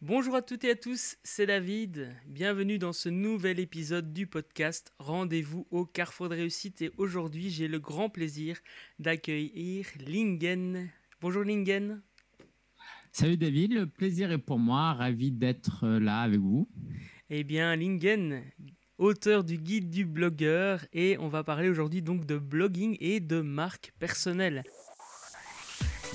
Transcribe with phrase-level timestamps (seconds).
[0.00, 2.14] Bonjour à toutes et à tous, c'est David.
[2.24, 7.66] Bienvenue dans ce nouvel épisode du podcast Rendez-vous au Carrefour de réussite et aujourd'hui j'ai
[7.66, 8.60] le grand plaisir
[9.00, 10.88] d'accueillir Lingen.
[11.20, 12.00] Bonjour Lingen.
[13.10, 16.68] Salut David, le plaisir est pour moi, ravi d'être là avec vous.
[17.28, 18.44] Eh bien Lingen,
[18.98, 23.40] auteur du guide du blogueur et on va parler aujourd'hui donc de blogging et de
[23.40, 24.62] marque personnelle.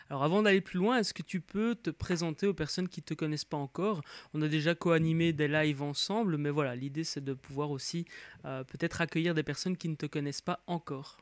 [0.09, 3.05] Alors avant d'aller plus loin, est-ce que tu peux te présenter aux personnes qui ne
[3.05, 4.01] te connaissent pas encore?
[4.33, 8.05] On a déjà co-animé des lives ensemble, mais voilà, l'idée c'est de pouvoir aussi
[8.45, 11.17] euh, peut-être accueillir des personnes qui ne te connaissent pas encore.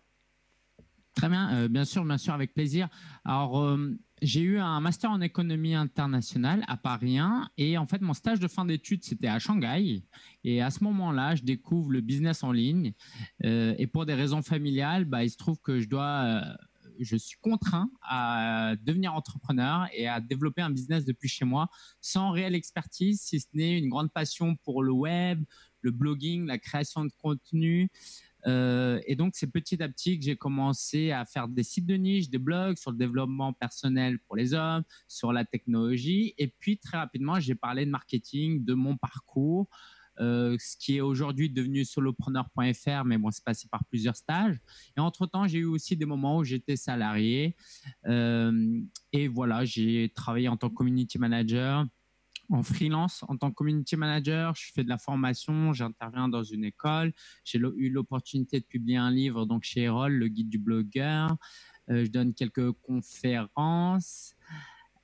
[1.16, 2.90] Très bien, euh, bien sûr, bien sûr, avec plaisir.
[3.24, 8.02] Alors, euh, j'ai eu un master en économie internationale à Paris 1 et en fait,
[8.02, 10.04] mon stage de fin d'études, c'était à Shanghai.
[10.44, 12.94] Et à ce moment-là, je découvre le business en ligne.
[13.44, 16.42] et pour des raisons familiales, bah, il se trouve que je dois
[17.04, 21.70] je suis contraint à devenir entrepreneur et à développer un business depuis chez moi
[22.02, 25.44] sans réelle expertise, si ce n'est une grande passion pour le web,
[25.82, 27.90] le blogging, la création de contenu.
[28.46, 31.96] Euh, et donc, c'est petit à petit que j'ai commencé à faire des sites de
[31.96, 36.34] niche, des blogs sur le développement personnel pour les hommes, sur la technologie.
[36.38, 39.70] Et puis, très rapidement, j'ai parlé de marketing, de mon parcours,
[40.20, 44.60] euh, ce qui est aujourd'hui devenu solopreneur.fr, mais bon, c'est passé par plusieurs stages.
[44.98, 47.56] Et entre-temps, j'ai eu aussi des moments où j'étais salarié.
[48.08, 51.86] Euh, et voilà, j'ai travaillé en tant que community manager,
[52.50, 54.56] en freelance en tant que community manager.
[54.56, 57.14] Je fais de la formation, j'interviens dans une école.
[57.44, 61.36] J'ai eu l'opportunité de publier un livre donc chez Erol, le guide du blogueur.
[61.90, 64.36] Euh, je donne quelques conférences.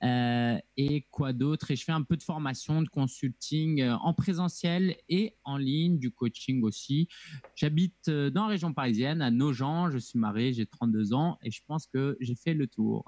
[0.04, 1.72] Euh, et quoi d'autre?
[1.72, 6.00] Et je fais un peu de formation, de consulting euh, en présentiel et en ligne,
[6.00, 7.08] du coaching aussi.
[7.56, 9.90] J'habite euh, dans la région parisienne, à Nogent.
[9.92, 13.06] Je suis marié, j'ai 32 ans et je pense que j'ai fait le tour.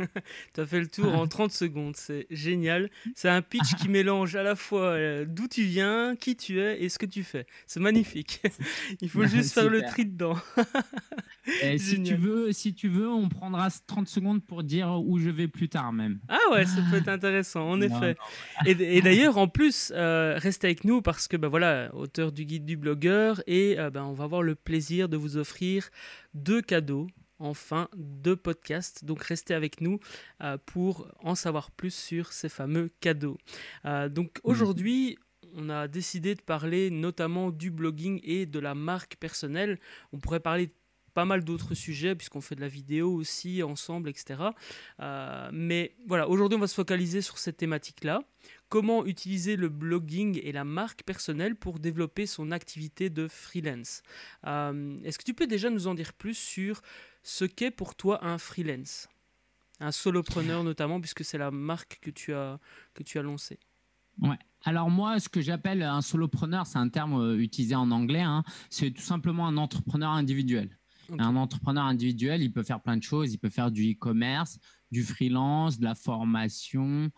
[0.54, 2.90] tu as fait le tour en 30 secondes, c'est génial.
[3.14, 6.88] C'est un pitch qui mélange à la fois d'où tu viens, qui tu es et
[6.88, 7.46] ce que tu fais.
[7.66, 8.42] C'est magnifique.
[9.00, 10.36] Il faut juste faire le tri dedans.
[11.78, 15.48] si tu veux, si tu veux, on prendra 30 secondes pour dire où je vais
[15.48, 16.18] plus tard même.
[16.28, 18.16] Ah ouais, ça peut être intéressant, en effet.
[18.66, 22.64] Et, d'ailleurs, en plus, euh, restez avec nous parce que ben voilà, auteur du guide
[22.64, 25.90] du blogueur et euh, ben, on va avoir le plaisir de vous offrir
[26.34, 27.08] deux cadeaux
[27.40, 29.04] en fin de podcast.
[29.04, 29.98] Donc restez avec nous
[30.42, 33.38] euh, pour en savoir plus sur ces fameux cadeaux.
[33.84, 34.50] donc mhm.
[34.50, 35.18] aujourd'hui,
[35.54, 39.78] on a décidé de parler notamment du blogging et de la marque personnelle.
[40.12, 40.72] On pourrait parler
[41.14, 44.40] pas mal d'autres sujets, puisqu'on fait de la vidéo aussi ensemble, etc.
[45.00, 48.22] Euh, mais voilà, aujourd'hui, on va se focaliser sur cette thématique-là.
[48.68, 54.02] Comment utiliser le blogging et la marque personnelle pour développer son activité de freelance?
[54.46, 56.80] Euh, Est-ce que tu peux déjà nous en dire plus sur
[57.22, 59.08] ce qu'est pour toi un freelance?
[59.78, 62.58] Un solopreneur notamment, puisque c'est la marque que tu as,
[62.92, 63.58] que tu as lancée.
[64.20, 64.38] Ouais.
[64.64, 68.44] Alors moi, ce que j'appelle un solopreneur, c'est un terme euh, utilisé en anglais, hein.
[68.68, 70.76] c'est tout simplement un entrepreneur individuel.
[71.18, 73.32] Un entrepreneur individuel, il peut faire plein de choses.
[73.32, 74.58] Il peut faire du e-commerce,
[74.90, 77.10] du freelance, de la formation,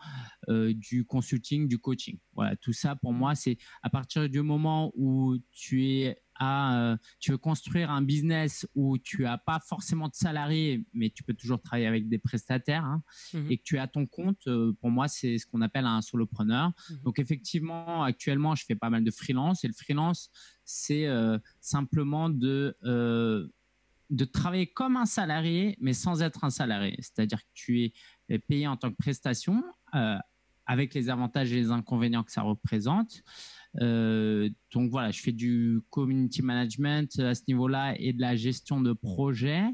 [0.49, 2.17] euh, du consulting, du coaching.
[2.33, 6.97] Voilà, tout ça pour moi, c'est à partir du moment où tu es à, euh,
[7.19, 11.33] tu veux construire un business où tu as pas forcément de salariés, mais tu peux
[11.33, 14.47] toujours travailler avec des prestataires hein, mmh et que tu as ton compte.
[14.47, 16.69] Euh, pour moi, c'est ce qu'on appelle un solopreneur.
[16.69, 20.29] Mmh Donc effectivement, actuellement, je fais pas mal de freelance et le freelance,
[20.65, 21.07] c'est
[21.59, 22.77] simplement de
[24.09, 26.95] de travailler comme un salarié, mais sans être un salarié.
[26.99, 27.91] C'est-à-dire que tu
[28.29, 29.63] es payé en tant que prestation,
[29.95, 30.17] euh,
[30.65, 33.23] avec les avantages et les inconvénients que ça représente.
[33.81, 38.81] Euh, donc voilà, je fais du community management à ce niveau-là et de la gestion
[38.81, 39.65] de projets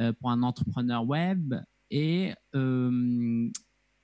[0.00, 1.54] euh, pour un entrepreneur web.
[1.90, 2.34] Et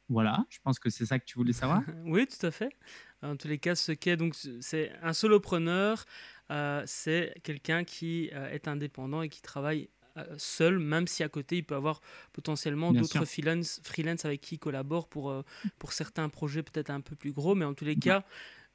[0.08, 1.82] voilà, je pense que c'est ça que tu voulais savoir.
[2.05, 2.76] oui, tout à fait.
[3.23, 6.05] En tous les cas, ce qu'est donc c'est un solopreneur
[6.52, 9.88] euh, c'est quelqu'un qui euh, est indépendant et qui travaille
[10.19, 12.02] euh, seul, même si à côté il peut avoir
[12.32, 15.34] potentiellement d'autres freelance, freelance avec qui il collabore pour,
[15.79, 18.25] pour certains projets peut-être un peu plus gros, mais en tous les cas,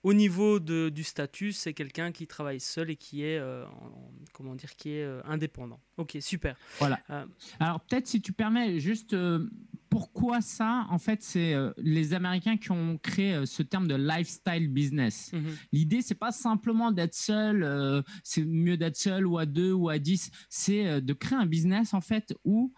[0.03, 3.41] au niveau de, du statut, c'est quelqu'un qui travaille seul et qui est,
[4.33, 5.79] comment dire, qui est indépendant.
[5.97, 6.55] Ok, super.
[6.79, 6.99] Voilà.
[7.59, 9.15] Alors peut-être si tu permets, juste
[9.89, 13.95] pourquoi ça En fait, c'est euh, les Américains qui ont créé euh, ce terme de
[13.95, 15.31] lifestyle business?
[15.31, 15.55] L'idée, mhm.
[15.71, 19.89] L'idée, c'est pas simplement d'être seul, euh, c'est mieux d'être seul ou à deux ou
[19.89, 22.73] à dix, c'est de créer un business en fait où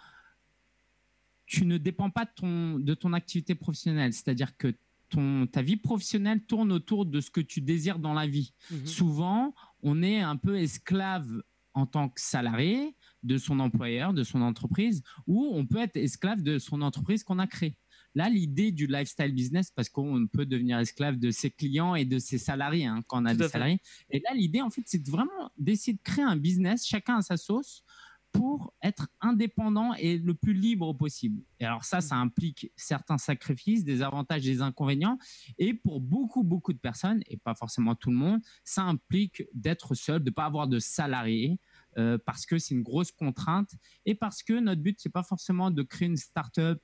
[1.45, 4.13] tu ne dépends pas de ton, de ton activité professionnelle.
[4.13, 4.73] C'est-à-dire que
[5.09, 8.53] ton, ta vie professionnelle tourne autour de ce que tu désires dans la vie.
[8.71, 8.85] Mhm.
[8.85, 11.41] Souvent, on est un peu esclave
[11.73, 16.41] en tant que salarié de son employeur, de son entreprise, ou on peut être esclave
[16.41, 17.77] de son entreprise qu'on a créée.
[18.15, 22.17] Là, l'idée du lifestyle business, parce qu'on peut devenir esclave de ses clients et de
[22.17, 23.79] ses salariés hein, quand on a des salariés.
[24.09, 27.37] Et là, l'idée, en fait, c'est vraiment d'essayer de créer un business, chacun à sa
[27.37, 27.83] sauce,
[28.31, 31.43] pour être indépendant et le plus libre possible.
[31.59, 35.17] Et alors ça, ça implique certains sacrifices, des avantages, des inconvénients.
[35.57, 39.95] Et pour beaucoup, beaucoup de personnes, et pas forcément tout le monde, ça implique d'être
[39.95, 41.59] seul, de ne pas avoir de salariés,
[41.97, 43.71] euh, parce que c'est une grosse contrainte
[44.05, 46.81] et parce que notre but, c'est pas forcément de créer une start-up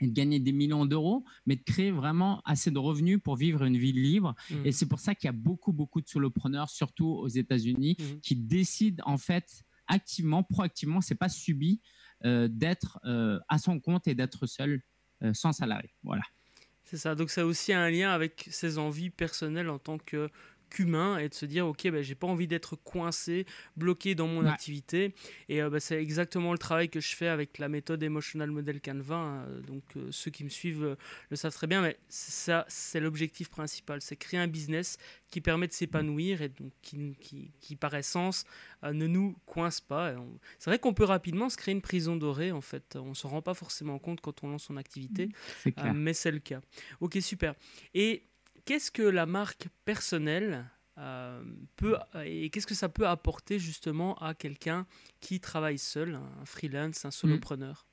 [0.00, 3.64] et de gagner des millions d'euros, mais de créer vraiment assez de revenus pour vivre
[3.64, 4.34] une vie libre.
[4.50, 4.66] Mmh.
[4.66, 8.20] Et c'est pour ça qu'il y a beaucoup, beaucoup de solopreneurs, surtout aux États-Unis, mmh.
[8.20, 11.80] qui décident en fait activement, proactivement, c'est pas subi,
[12.24, 14.82] euh, d'être euh, à son compte et d'être seul,
[15.32, 15.94] sans salarié.
[16.02, 16.24] Voilà.
[16.84, 17.14] C'est ça.
[17.14, 20.28] Donc ça a aussi un lien avec ses envies personnelles en tant que
[20.70, 23.46] qu'humain et de se dire ok ben j'ai pas envie d'être coincé
[23.76, 25.14] bloqué dans mon activité.
[25.48, 28.80] Et euh, bah, c'est exactement le travail que je fais avec la méthode emotional model
[28.80, 29.46] Canva hein.
[29.66, 30.96] donc euh, ceux qui me suivent euh,
[31.30, 34.00] le savent très bien mais ça c'est l'objectif principal.
[34.00, 34.96] C'est créer un business
[35.28, 38.44] qui permet de s'épanouir et donc qui, qui, qui par essence
[38.82, 40.14] ne nous coince pas.
[40.58, 42.96] C'est vrai qu'on peut rapidement se créer une prison dorée en fait.
[42.96, 45.30] On se rend pas forcément compte quand on lance son activité.
[45.94, 46.60] Mais c'est le cas.
[47.00, 47.54] Ok super.
[47.94, 48.22] Et
[48.66, 51.42] qu'est-ce que la marque personnelle euh,
[51.76, 54.86] peut et qu'est-ce que ça peut apporter justement à quelqu'un
[55.20, 57.86] qui travaille seul, un freelance, un solopreneur?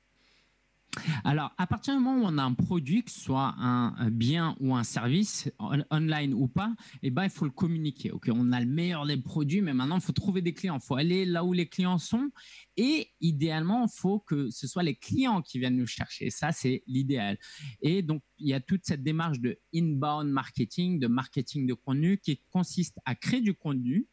[1.24, 4.56] Alors, à partir du moment où on a un produit, que ce soit un, bien
[4.60, 5.50] ou un service,
[5.90, 8.10] online ou pas, eh ben, il faut le communiquer.
[8.10, 10.78] Ok, on a le meilleur des produits, mais maintenant, il faut trouver des clients.
[10.80, 12.30] Il faut aller là où les clients sont.
[12.76, 16.30] Et idéalement, il faut que ce soit les clients qui viennent nous chercher.
[16.30, 17.38] Ça, c'est l'idéal.
[17.80, 22.18] Et donc, il y a toute cette démarche de inbound marketing, de marketing de contenu
[22.18, 24.06] qui consiste à créer du contenu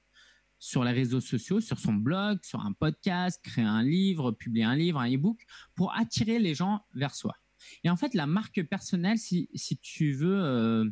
[0.62, 4.76] sur les réseaux sociaux, sur son blog, sur un podcast, créer un livre, publier un
[4.76, 5.42] livre, un e-book,
[5.74, 7.36] pour attirer les gens vers soi.
[7.84, 9.50] Et en fait, la marque personnelle, si,
[9.82, 10.88] tu veux, euh,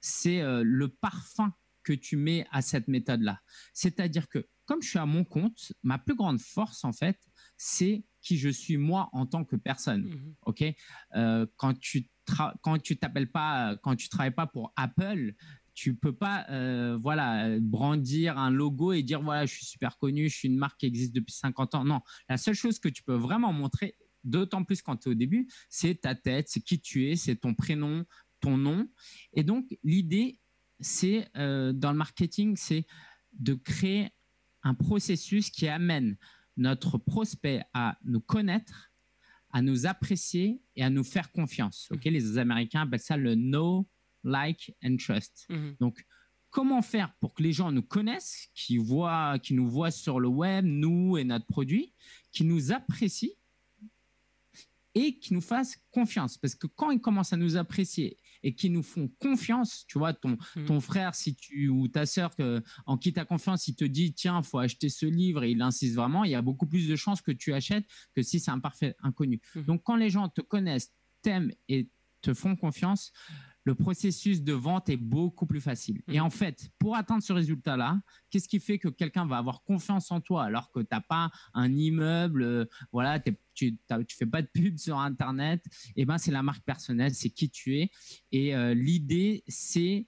[0.00, 1.54] c'est euh, le parfum
[1.84, 3.40] que tu mets à cette méthode-là.
[3.72, 7.18] C'est-à-dire que comme je suis à mon compte, ma plus grande force, en fait,
[7.56, 10.02] c'est qui je suis moi en tant que personne.
[10.02, 10.64] Mmh ok,
[11.14, 12.08] euh, quand tu
[12.62, 15.34] quand tu t'appelles pas, quand tu travailles pas pour Apple,
[15.74, 20.28] tu peux pas euh, voilà brandir un logo et dire voilà je suis super connu
[20.28, 21.84] je suis une marque qui existe depuis 50 ans.
[21.84, 25.14] Non la seule chose que tu peux vraiment montrer d'autant plus quand tu es au
[25.14, 28.04] début c'est ta tête c'est qui tu es c'est ton prénom
[28.40, 28.88] ton nom.
[29.32, 30.40] Et donc l'idée
[30.80, 32.86] c'est euh, dans le marketing c'est
[33.32, 34.10] de créer
[34.62, 36.16] un processus qui amène
[36.56, 38.90] notre prospect à nous connaître
[39.54, 41.88] à nous apprécier et à nous faire confiance.
[41.90, 43.86] Ok les américains appellent ça le know
[44.24, 45.46] like and trust.
[45.48, 45.76] Mhm.
[45.80, 46.04] Donc,
[46.50, 50.28] comment faire pour que les gens nous connaissent, qui, voient, qui nous voient sur le
[50.28, 51.92] web, nous et notre produit,
[52.30, 53.34] qui nous apprécient
[54.94, 56.36] et qui nous fassent confiance?
[56.36, 60.12] Parce que quand ils commencent à nous apprécier et qu'ils nous font confiance, tu vois,
[60.12, 60.66] ton, mhm.
[60.66, 62.30] ton frère si tu, ou ta sœur
[62.86, 65.62] en qui tu as confiance, il te dit, tiens, faut acheter ce livre et il
[65.62, 68.50] insiste vraiment, il y a beaucoup plus de chances que tu achètes que si c'est
[68.50, 69.40] un parfait inconnu.
[69.54, 69.64] Mhm.
[69.64, 70.92] Donc, quand les gens te connaissent,
[71.22, 71.88] t'aiment et
[72.20, 73.12] te font confiance,
[73.64, 76.02] le processus de vente est beaucoup plus facile.
[76.08, 76.24] Et mm.
[76.24, 78.00] en fait, pour atteindre ce résultat-là,
[78.30, 81.30] qu'est-ce qui fait que quelqu'un va avoir confiance en toi alors que tu n'as pas
[81.54, 83.20] un immeuble, euh, voilà,
[83.54, 85.64] tu ne fais pas de pub sur Internet?
[85.96, 87.90] Eh ben, c'est la marque personnelle, c'est qui tu es.
[88.32, 90.06] Et euh, l'idée, c'est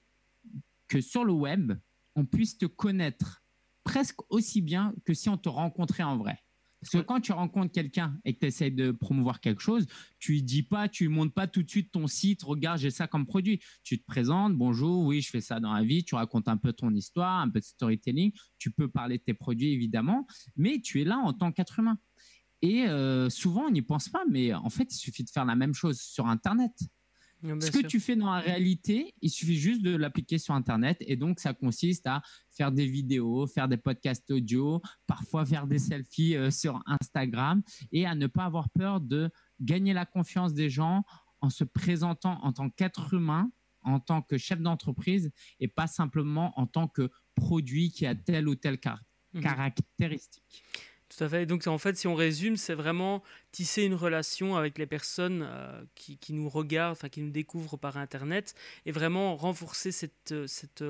[0.89, 1.73] que sur le web,
[2.17, 3.43] on puisse te connaître
[3.85, 6.44] presque aussi bien que si on te rencontrait en vrai.
[6.85, 9.87] Parce que quand tu rencontres quelqu'un et que tu essaies de promouvoir quelque chose,
[10.19, 12.91] tu lui dis pas, tu lui montres pas tout de suite ton site, regarde, j'ai
[12.91, 13.61] ça comme produit.
[13.83, 16.75] Tu te présentes, bonjour, oui, je fais ça dans la vie, tu racontes un peu
[16.75, 20.26] ton histoire, un peu de storytelling, tu peux parler de tes produits évidemment,
[20.57, 21.99] mais tu es là en tant qu'être humain.
[22.61, 25.57] Et euh, souvent, on n'y pense pas, mais en fait, il suffit de faire la
[25.57, 26.73] même chose sur Internet.
[27.61, 30.97] Ce que tu fais dans la réalité, il suffit juste de l'appliquer sur Internet.
[31.01, 35.79] Et donc, ça consiste à faire des vidéos, faire des podcasts audio, parfois faire des
[35.79, 40.71] selfies euh, sur Instagram et à ne pas avoir peur de gagner la confiance des
[40.71, 41.05] gens
[41.41, 43.51] en se présentant en tant qu'être humain,
[43.83, 48.49] en tant que chef d'entreprise et pas simplement en tant que produit qui a telle
[48.49, 48.79] ou telle
[49.35, 49.43] mhm.
[49.43, 50.43] caractéristique.
[51.21, 55.83] Donc, en fait, si on résume, c'est vraiment tisser une relation avec les personnes euh,
[55.94, 58.54] qui, nous regardent, enfin, qui nous découvrent par Internet,
[58.87, 60.85] et vraiment renforcer cette, cette,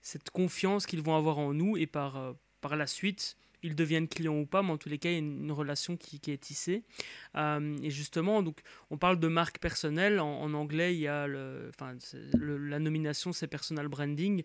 [0.00, 4.36] cette confiance qu'ils vont avoir en nous, et par, par la suite, ils deviennent clients
[4.36, 6.82] ou pas, mais en tous les cas, il y a une, relation qui, est tissée.
[7.36, 10.20] Euh, et justement, donc, on parle de marque personnelle.
[10.20, 11.26] En, anglais, il y a
[11.68, 11.96] enfin,
[12.34, 14.42] la nomination, c'est personal branding.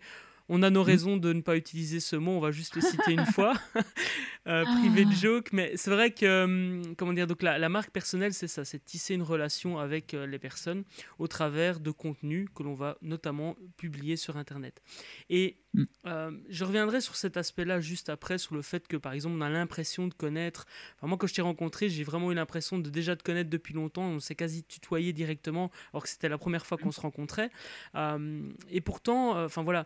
[0.50, 0.86] On a nos mmh.
[0.86, 3.54] raisons de ne pas utiliser ce mot, on va juste le citer une fois.
[4.48, 5.16] euh, privé de ah.
[5.16, 8.84] joke, mais c'est vrai que, hum, comment dire, donc la, marque personnelle, c'est ça, c'est
[8.84, 10.84] tisser une relation avec euh, les personnes
[11.20, 14.82] au travers de contenus que l'on va notamment publier sur Internet.
[15.30, 15.84] Et mmh.
[16.06, 19.42] euh, je reviendrai sur cet aspect-là juste après, sur le fait que, par exemple, on
[19.42, 20.66] a l'impression de connaître.
[20.96, 23.74] Enfin, moi, quand je t'ai rencontré, j'ai vraiment eu l'impression de déjà te connaître depuis
[23.74, 24.04] longtemps.
[24.04, 26.94] On s'est quasi tutoyé directement, alors que c'était la première fois qu'on mmh.
[26.94, 27.52] se rencontrait.
[27.96, 29.86] Euh, et pourtant, enfin voilà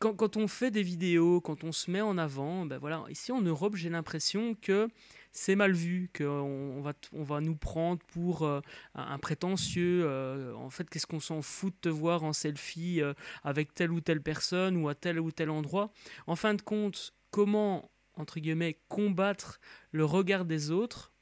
[0.00, 3.42] quand, on fait des vidéos, quand on se met en avant, ben voilà, ici en
[3.42, 4.88] Europe, j'ai l'impression que
[5.30, 8.62] c'est mal vu, qu'on on va, on va nous prendre pour euh,
[8.94, 10.02] un, prétentieux.
[10.04, 13.12] Euh, en fait, qu'est-ce qu'on s'en fout de te voir en selfie euh,
[13.44, 15.92] avec telle ou telle personne ou à tel ou tel endroit
[16.26, 19.60] En fin de compte, comment, entre guillemets, combattre
[19.92, 21.12] le regard des autres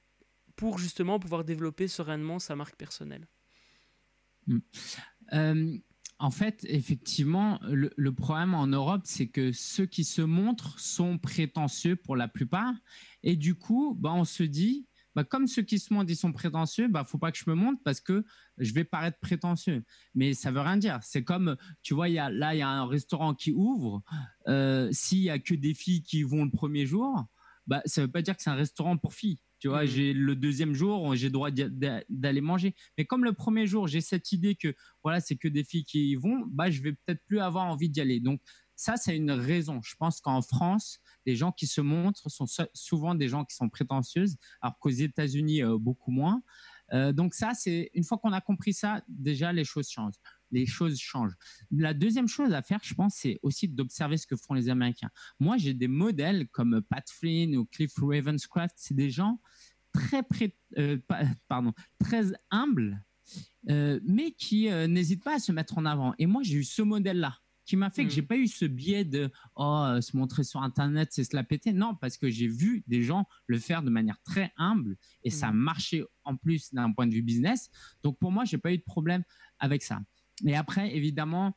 [0.55, 3.27] pour justement pouvoir développer sereinement sa marque personnelle?
[4.47, 5.81] Mmh.
[6.21, 11.95] En fait, effectivement, le, problème en Europe, c'est que ceux qui se montrent sont prétentieux
[11.95, 12.75] pour la plupart.
[13.23, 16.33] Et du coup, bah, on se dit, bah, comme ceux qui se montrent, ils sont
[16.33, 18.25] prétentieux, bah, faut pas que je me montre parce que
[18.57, 19.85] je vais paraître prétentieux.
[20.17, 20.99] Mais ça veut rien dire.
[21.03, 24.03] C'est comme, tu vois, y a, là, il y a un restaurant qui ouvre.
[24.49, 27.27] Euh, s'il y a que des filles qui vont le premier jour,
[27.69, 29.39] bah, ça veut pas dire que c'est un restaurant pour filles.
[29.59, 29.89] Tu vois, mmh.
[29.89, 32.75] j'ai le deuxième jour, j'ai droit d'aller manger.
[32.97, 36.11] Mais comme le premier jour, j'ai cette idée que voilà, c'est que des filles qui
[36.11, 38.21] y vont, bah, je vais peut-être plus avoir envie d'y aller.
[38.21, 38.41] Donc
[38.79, 39.81] ça, c'est une raison.
[39.83, 43.69] Je pense qu'en France, les gens qui se montrent sont souvent des gens qui sont
[43.69, 46.43] prétentieuses, alors qu'aux États-Unis, euh, beaucoup moins.
[46.93, 50.15] Euh, donc ça, c'est une fois qu'on a compris ça, déjà les choses changent.
[50.51, 51.35] Les choses changent.
[51.71, 55.11] La deuxième chose à faire, je pense, c'est aussi d'observer ce que font les Américains.
[55.41, 58.75] Moi, j'ai des modèles comme Pat Flynn ou Cliff Ravenscraft.
[58.77, 59.41] C'est des gens
[59.93, 60.23] très,
[60.79, 60.99] euh,
[61.49, 63.03] pardon, très humbles,
[63.69, 66.15] euh, mais qui n'hésitent pas à se mettre en avant.
[66.19, 67.39] Et moi, j'ai eu ce modèle-là
[67.69, 68.27] qui m'a fait que j'ai mm.
[68.27, 71.75] pas eu ce biais de oh euh, se montrer sur internet c'est se la péter
[71.75, 75.53] non parce que j'ai vu des gens le faire de manière très humble et ça
[75.53, 75.57] mm.
[75.57, 77.71] marché en plus d'un point de vue business
[78.03, 79.23] donc pour moi j'ai pas eu de problème
[79.59, 80.01] avec ça
[80.47, 81.57] et après évidemment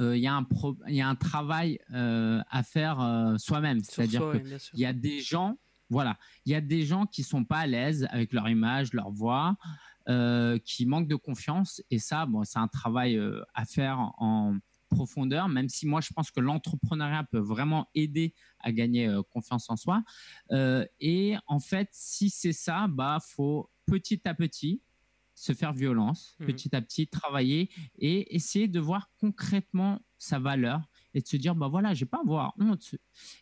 [0.00, 0.46] euh, il y, a un
[0.88, 2.98] y a un travail euh, à faire
[3.38, 3.80] soi-même.
[3.84, 5.56] C'est-à-dire qu'il y a des gens
[5.90, 9.10] voilà il y a des gens qui sont pas à l'aise avec leur image leur
[9.10, 9.56] voix
[10.64, 11.82] qui manquent de confiance.
[11.90, 13.20] Et ça bon c'est un travail
[13.54, 14.56] à faire en
[14.94, 19.68] profondeur, même si moi je pense que l'entrepreneuriat peut vraiment aider à gagner euh, confiance
[19.68, 20.02] en soi.
[20.52, 24.80] Euh, et en fait, si c'est ça, bah faut petit à petit
[25.34, 26.46] se faire violence, mmh.
[26.46, 31.54] petit à petit travailler et essayer de voir concrètement sa valeur et de se dire
[31.54, 32.94] bah voilà, j'ai pas à avoir honte.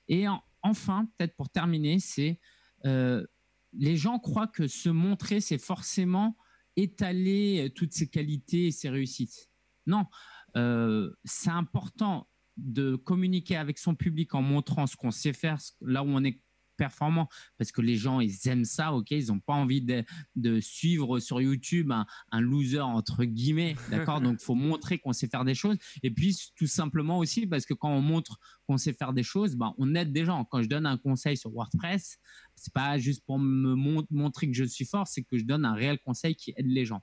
[0.09, 0.27] Et
[0.63, 2.41] enfin, peut-être pour terminer, c'est
[2.85, 3.27] euh,
[3.73, 6.37] les gens croient que se montrer, c'est forcément
[6.77, 9.51] étaler toutes ses qualités et ses réussites.
[9.87, 10.07] Non,
[10.57, 16.03] euh, c'est important de communiquer avec son public en montrant ce qu'on sait faire, là
[16.03, 16.43] où on est
[16.83, 19.12] performant parce que les gens ils aiment ça ok?
[19.12, 24.21] Ils n'ont pas envie de, de, suivre sur YouTube un, un loser entre guillemets d'accord?
[24.27, 25.77] Donc faut montrer qu'on sait faire des choses.
[26.03, 29.55] Et puis tout simplement aussi parce que quand on montre qu'on sait faire des choses
[29.55, 30.45] ben, on aide des gens.
[30.45, 32.19] Quand je donne un conseil sur WordPress
[32.57, 33.77] c'est pas juste pour me
[34.11, 36.85] montrer que je suis fort c'est que je donne un réel conseil qui aide les
[36.85, 37.03] gens.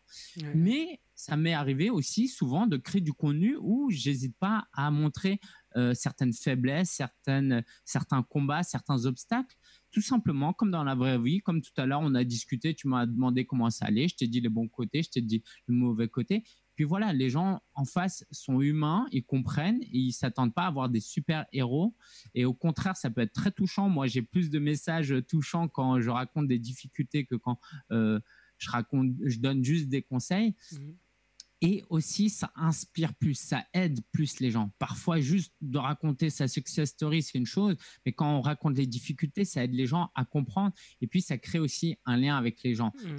[0.56, 5.40] Mais ça m'est arrivé aussi souvent de créer du contenu où j'hésite pas à montrer
[5.76, 9.56] euh, certaines faiblesses, certaines, certains combats, certains obstacles,
[9.92, 11.40] tout simplement comme dans la vraie vie.
[11.40, 14.28] Comme tout à l'heure, on a discuté, tu m'as demandé comment ça allait, je t'ai
[14.28, 16.44] dit les bons côtés, je t'ai dit le mauvais côté.
[16.76, 20.68] Puis voilà, les gens en face sont humains, ils comprennent et ils s'attendent pas à
[20.68, 21.94] avoir des super héros.
[22.34, 23.90] Et au contraire, ça peut être très touchant.
[23.90, 27.60] Moi, j'ai plus de messages touchants quand je raconte des difficultés que quand
[27.92, 28.22] euh,
[28.58, 30.56] je raconte, je donne juste des conseils.
[30.72, 30.78] Mmh.
[31.62, 34.72] Et aussi, ça inspire plus, ça aide plus les gens.
[34.80, 37.76] Parfois, juste de raconter sa success story, c'est une chose,
[38.06, 40.74] mais quand on raconte les difficultés, ça aide les gens à comprendre.
[41.02, 42.94] Et puis, ça crée aussi un lien avec les gens.
[43.04, 43.18] Mmh.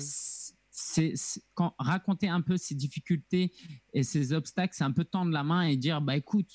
[0.73, 1.15] C'est
[1.53, 3.53] quand raconter un peu ses difficultés
[3.93, 6.51] et ses obstacles, c'est un peu tendre la main et dire bah écoute,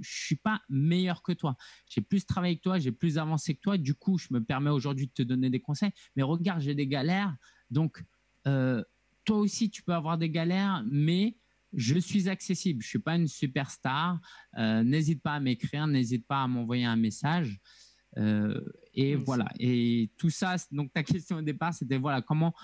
[0.00, 3.60] je suis pas meilleur que toi, j'ai plus travaillé que toi, j'ai plus avancé que
[3.60, 5.90] toi, du coup je me permets aujourd'hui de te donner des conseils.
[6.14, 7.36] Mais regarde, j'ai des galères,
[7.70, 8.02] donc
[8.46, 8.82] euh,
[9.26, 11.36] toi aussi, tu peux avoir des galères, mais
[11.74, 12.82] je suis accessible.
[12.82, 14.18] Je suis pas une superstar.
[14.56, 17.58] Euh, n'hésite pas à m'écrire, n'hésite pas à m'envoyer un message.
[18.94, 19.46] et voilà.
[19.58, 22.54] Et tout ça, donc ta question au départ, c'était voilà comment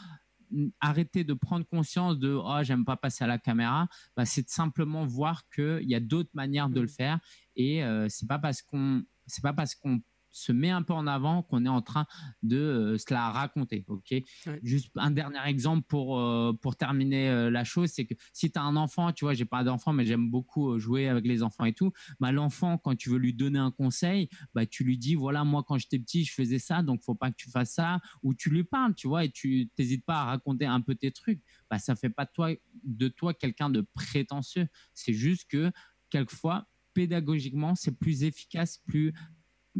[0.80, 3.88] arrêter de prendre conscience de oh j'aime pas passer à la caméra?
[4.16, 6.90] Bah, c'est simplement voir qu'il y a d'autres manières de le mmh.
[6.90, 7.18] faire
[7.56, 10.00] et euh, c'est pas parce qu'on c'est pas parce qu'on
[10.32, 12.06] se met un peu en avant qu'on est en train
[12.42, 13.84] de euh, se la raconter.
[13.88, 14.14] ok?
[14.62, 18.58] Juste un dernier exemple pour, euh, pour terminer euh, la chose, c'est que si tu
[18.58, 21.64] as un enfant, tu vois, j'ai pas d'enfant, mais j'aime beaucoup jouer avec les enfants
[21.64, 25.14] et tout, bah, l'enfant, quand tu veux lui donner un conseil, bah, tu lui dis,
[25.14, 28.00] voilà, moi, quand j'étais petit, je faisais ça, donc faut pas que tu fasses ça,
[28.22, 31.12] ou tu lui parles, tu vois, et tu n'hésites pas à raconter un peu tes
[31.12, 31.42] trucs.
[31.70, 32.50] Bah, ça fait pas de toi,
[32.84, 34.66] de toi quelqu'un de prétentieux.
[34.94, 35.70] C'est juste que
[36.10, 39.12] quelquefois, pédagogiquement, c'est plus efficace, plus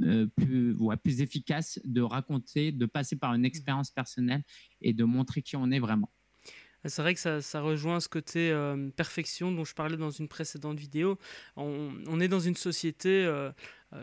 [0.02, 4.42] euh, plus, plus efficace de raconter, de passer par une expérience personnelle
[4.80, 6.10] et de montrer qui on est vraiment.
[6.86, 10.28] C'est vrai que ça, ça, rejoint ce côté euh, perfection dont je parlais dans une
[10.28, 11.18] précédente vidéo.
[11.56, 13.52] On, est dans une société, euh,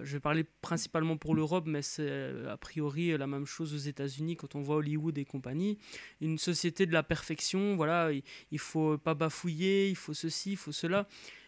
[0.04, 4.38] je vais parler principalement pour l'Europe, mais c'est a priori la même chose aux États-Unis
[4.38, 5.78] quand on voit Hollywood et compagnie.
[6.22, 10.58] Une société de la perfection, voilà, il, il faut pas bafouiller, il faut ceci, il
[10.58, 11.08] faut cela.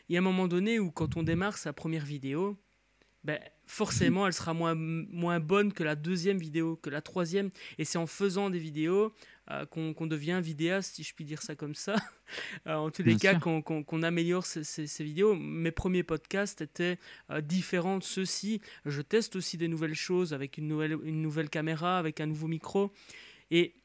[0.10, 2.58] Il y a un moment donné où quand on démarre sa première vidéo,
[3.24, 3.40] ben,
[3.72, 7.52] forcément, elle sera moins, moins bonne que la deuxième vidéo, que la troisième.
[7.78, 9.14] Et c'est en faisant des vidéos
[9.50, 11.96] euh, qu'on devient vidéaste, si je puis dire ça comme ça.
[12.66, 15.36] Euh, en tous les cas, qu'on améliore ces, vidéos.
[15.36, 16.98] Mes premiers podcasts étaient
[17.30, 18.62] euh, différents de ceux-ci.
[18.86, 22.48] Je teste aussi des nouvelles choses avec une nouvelle, une nouvelle caméra, avec un nouveau
[22.48, 22.94] micro.
[23.50, 23.81] Et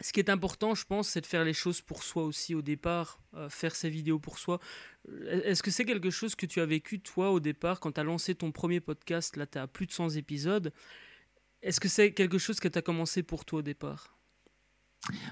[0.00, 2.62] ce qui est important, je pense, c'est de faire les choses pour soi aussi au
[2.62, 4.58] départ, euh, faire ses vidéos pour soi.
[5.08, 8.00] Euh, est-ce que c'est quelque chose que tu as vécu, toi, au départ, quand tu
[8.00, 10.72] as lancé ton premier podcast, là, tu as plus de 100 épisodes
[11.62, 14.16] Est-ce que c'est quelque chose que tu as commencé pour toi au départ?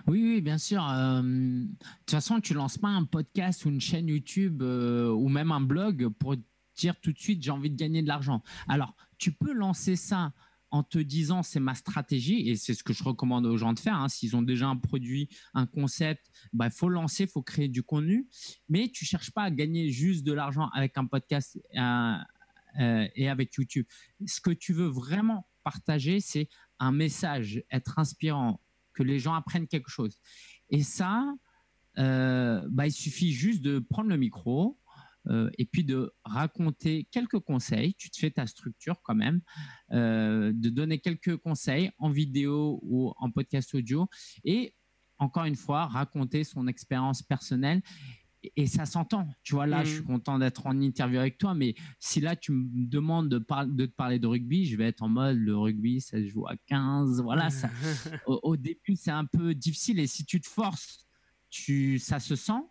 [0.06, 0.86] Oui, oui, bien sûr.
[0.86, 1.66] Euh, de
[2.06, 6.08] toute façon, tu lances pas un podcast ou une chaîne YouTube ou même un blog
[6.18, 6.36] pour
[6.76, 8.42] dire tout de suite j'ai envie de gagner de l'argent.
[8.68, 10.32] Alors, tu peux lancer ça
[10.70, 13.78] en te disant c'est ma stratégie et c'est ce que je recommande aux gens de
[13.78, 13.96] faire.
[13.96, 14.08] Hein.
[14.08, 18.28] S'ils ont déjà un produit, un concept, il bah, faut lancer, faut créer du contenu,
[18.68, 22.16] mais tu cherches pas à gagner juste de l'argent avec un podcast euh,
[22.80, 23.86] euh, et avec YouTube.
[24.26, 28.60] Ce que tu veux vraiment partager, c'est un message, être inspirant,
[28.92, 30.18] que les gens apprennent quelque chose.
[30.70, 31.24] Et ça,
[31.98, 34.78] euh, bah, il suffit juste de prendre le micro,
[35.28, 37.94] euh, et puis de raconter quelques conseils.
[37.94, 39.40] Tu te fais ta structure quand même,
[39.92, 44.08] euh, de donner quelques conseils en vidéo ou en podcast audio
[44.44, 44.74] et
[45.18, 47.82] encore une fois raconter son expérience personnelle.
[48.54, 49.26] Et ça s'entend.
[49.42, 50.06] Tu vois, là, je suis mmh.
[50.06, 53.94] content d'être en interview avec toi, mais si là, tu me demandes de, de, te
[53.94, 57.20] parler de rugby, je vais être en mode le rugby, ça se joue à 15.
[57.20, 57.68] Voilà, ça,
[58.26, 59.98] au, début, c'est un peu difficile.
[59.98, 61.04] Et si tu te forces,
[61.50, 62.62] tu, ça se sent.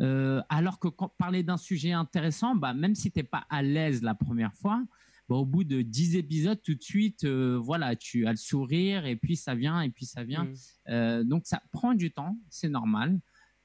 [0.00, 3.62] Euh, alors que quand, parler d'un sujet intéressant, bah, même si tu n'es pas à
[3.62, 4.82] l'aise la première fois,
[5.28, 9.06] bah, au bout de 10 épisodes, tout de suite, euh, voilà, tu as le sourire
[9.06, 10.44] et puis ça vient et puis ça vient.
[10.44, 10.54] Mmh.
[10.88, 13.20] Euh, donc ça prend du temps, c'est normal.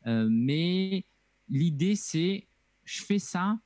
[0.05, 1.05] mais
[1.49, 2.47] l'idée, c'est,
[2.85, 3.59] je fais ça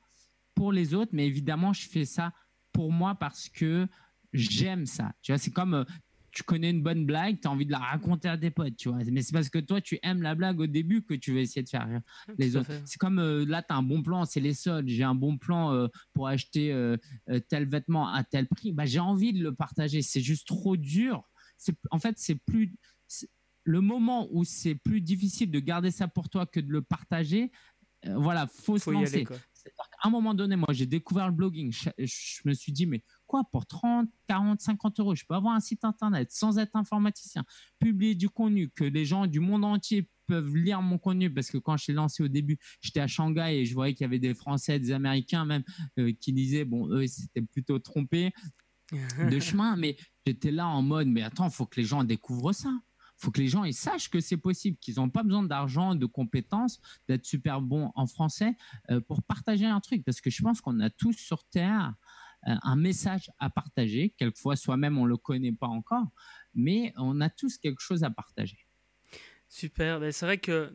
[0.54, 2.32] pour les autres, mais évidemment, je fais ça
[2.72, 3.86] pour moi parce que
[4.32, 5.12] j'aime ça.
[5.22, 5.84] Tu vois, c'est comme
[6.34, 8.88] tu connais une bonne blague, tu as envie de la raconter à tes potes, tu
[8.88, 8.98] vois.
[9.04, 11.62] Mais c'est parce que toi, tu aimes la blague au début que tu veux essayer
[11.62, 12.00] de faire rire
[12.38, 12.72] les autres.
[12.84, 14.88] C'est comme euh, là, tu as un bon plan, c'est les soldes.
[14.88, 16.96] J'ai un bon plan euh, pour acheter euh,
[17.48, 18.72] tel vêtement à tel prix.
[18.72, 20.02] Bah, j'ai envie de le partager.
[20.02, 21.22] C'est juste trop dur.
[21.90, 22.74] En fait, c'est plus.
[23.62, 27.50] Le moment où c'est plus difficile de garder ça pour toi que de le partager,
[28.04, 29.24] voilà, faut, faut se lancer.
[30.02, 31.72] à un moment donné, moi, j'ai découvert le blogging.
[31.96, 33.02] je me suis dit, mais
[33.50, 37.44] pour 30, 40, 50 euros, je peux avoir un site internet sans être informaticien,
[37.78, 41.58] publier du contenu que les gens du monde entier peuvent lire mon contenu parce que
[41.58, 44.18] quand je l'ai lancé au début, j'étais à Shanghai et je voyais qu'il y avait
[44.18, 45.64] des Français, des Américains même
[45.98, 48.32] euh, qui disaient bon eux c'était plutôt trompé
[48.92, 52.70] de chemin, mais j'étais là en mode mais attends, faut que les gens découvrent ça.
[53.16, 56.06] Faut que les gens ils sachent que c'est possible, qu'ils n'ont pas besoin d'argent, de
[56.06, 58.56] compétences, d'être super bons en français
[58.90, 60.04] euh, pour partager un truc.
[60.04, 61.94] Parce que je pense qu'on a tous sur Terre
[62.44, 64.14] un message à partager.
[64.16, 66.06] Quelquefois, soi-même, on ne le connaît pas encore,
[66.54, 68.58] mais on a tous quelque chose à partager.
[69.48, 70.72] Super, ben, c'est vrai que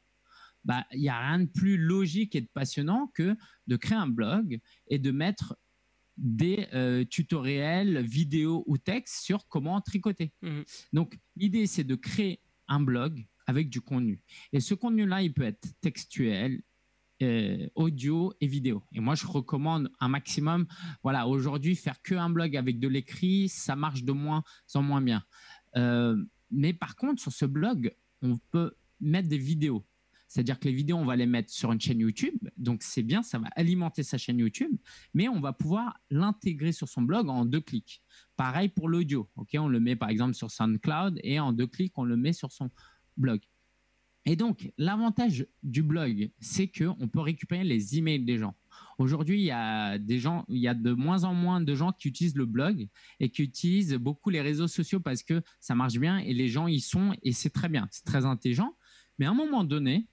[0.65, 3.35] bah, il n'y a rien de plus logique et de passionnant que
[3.67, 5.57] de créer un blog et de mettre
[6.17, 10.33] des euh, tutoriels, vidéos ou textes sur comment tricoter.
[10.41, 10.61] Mmh.
[10.93, 14.21] Donc, l'idée, c'est de créer un blog avec du contenu.
[14.51, 16.61] Et ce contenu-là, il peut être textuel,
[17.21, 18.83] euh, audio et vidéo.
[18.93, 20.67] Et moi, je recommande un maximum.
[21.03, 24.43] Voilà, aujourd'hui, faire que un blog avec de l'écrit, ça marche de moins
[24.73, 25.23] en moins bien.
[25.75, 26.15] Euh,
[26.49, 29.85] mais par contre, sur ce blog, on peut mettre des vidéos.
[30.29, 32.37] C'est-à-dire que les vidéos, on va les mettre sur une chaîne YouTube.
[32.55, 34.71] Donc, c'est bien, ça va alimenter sa chaîne YouTube.
[35.15, 38.03] Mais on va pouvoir l'intégrer sur son blog en deux clics.
[38.37, 39.27] Pareil pour l'audio.
[39.35, 42.51] on le met par exemple sur SoundCloud et en deux clics, on le met sur
[42.51, 42.69] son
[43.17, 43.41] blog.
[44.25, 48.53] Et donc, l'avantage du blog, c'est qu'on peut récupérer les emails des gens.
[48.99, 52.35] Aujourd'hui, il y a il y a de moins en moins de gens qui utilisent
[52.35, 52.87] le blog
[53.19, 56.67] et qui utilisent beaucoup les réseaux sociaux parce que ça marche bien et les gens
[56.67, 58.75] y sont et c'est très bien, c'est très intelligent.
[59.17, 60.07] Mais à un moment donné,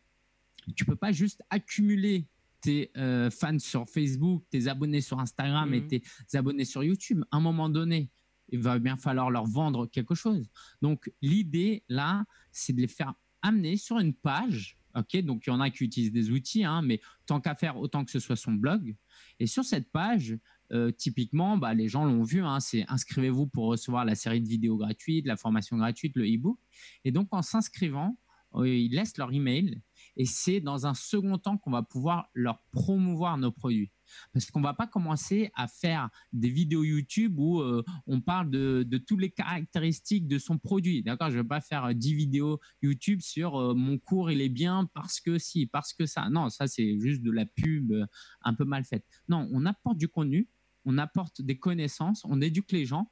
[0.75, 2.29] tu peux pas juste accumuler
[2.61, 5.89] tes euh, fans sur Facebook, tes abonnés sur Instagram et mmh.
[5.89, 6.03] tes
[6.35, 7.23] abonnés sur YouTube.
[7.31, 8.11] À un moment donné,
[8.49, 10.49] il va bien falloir leur vendre quelque chose.
[10.83, 14.79] Donc, l'idée là, c'est de les faire amener sur une page.
[14.95, 17.77] Ok, donc il y en a qui utilisent des outils, hein, mais tant qu'à faire,
[17.77, 18.97] autant que ce soit son blog.
[19.39, 20.39] Et sur cette page,
[20.73, 24.49] euh, typiquement, bah, les gens l'ont vu, hein, c'est inscrivez-vous pour recevoir la série de
[24.49, 26.59] vidéos gratuites, la formation gratuite, le e-book.
[27.05, 28.19] Et donc en s'inscrivant,
[28.55, 29.83] euh, ils laissent leur email
[30.17, 33.91] et c'est dans un second temps qu'on va pouvoir leur promouvoir nos produits.
[34.33, 38.51] Parce qu'on ne va pas commencer à faire des vidéos YouTube où euh, on parle
[38.51, 41.03] de, toutes les caractéristiques de son produit.
[41.03, 41.31] D'accord?
[41.31, 44.89] Je ne vais pas faire 10 vidéos YouTube sur euh, mon cours, il est bien
[44.95, 46.29] parce que si, parce que ça.
[46.31, 48.07] Non, ça, c'est juste de la pub euh,
[48.43, 49.05] un peu mal faite.
[49.29, 50.49] Non, on apporte du contenu,
[50.85, 53.11] on apporte des connaissances, on éduque les gens.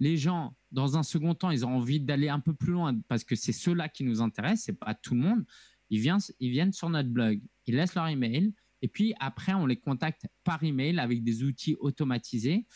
[0.00, 3.24] Les gens, dans un second temps, ils ont envie d'aller un peu plus loin parce
[3.24, 5.44] que c'est ceux-là qui nous intéressent, c'est pas tout le monde.
[5.90, 10.26] Ils viennent, sur notre blog, ils laissent leur email, et puis après, on les contacte
[10.44, 12.66] par email avec des outils automatisés.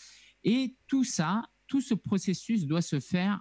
[0.44, 3.40] Et tout ça, tout ce processus doit se faire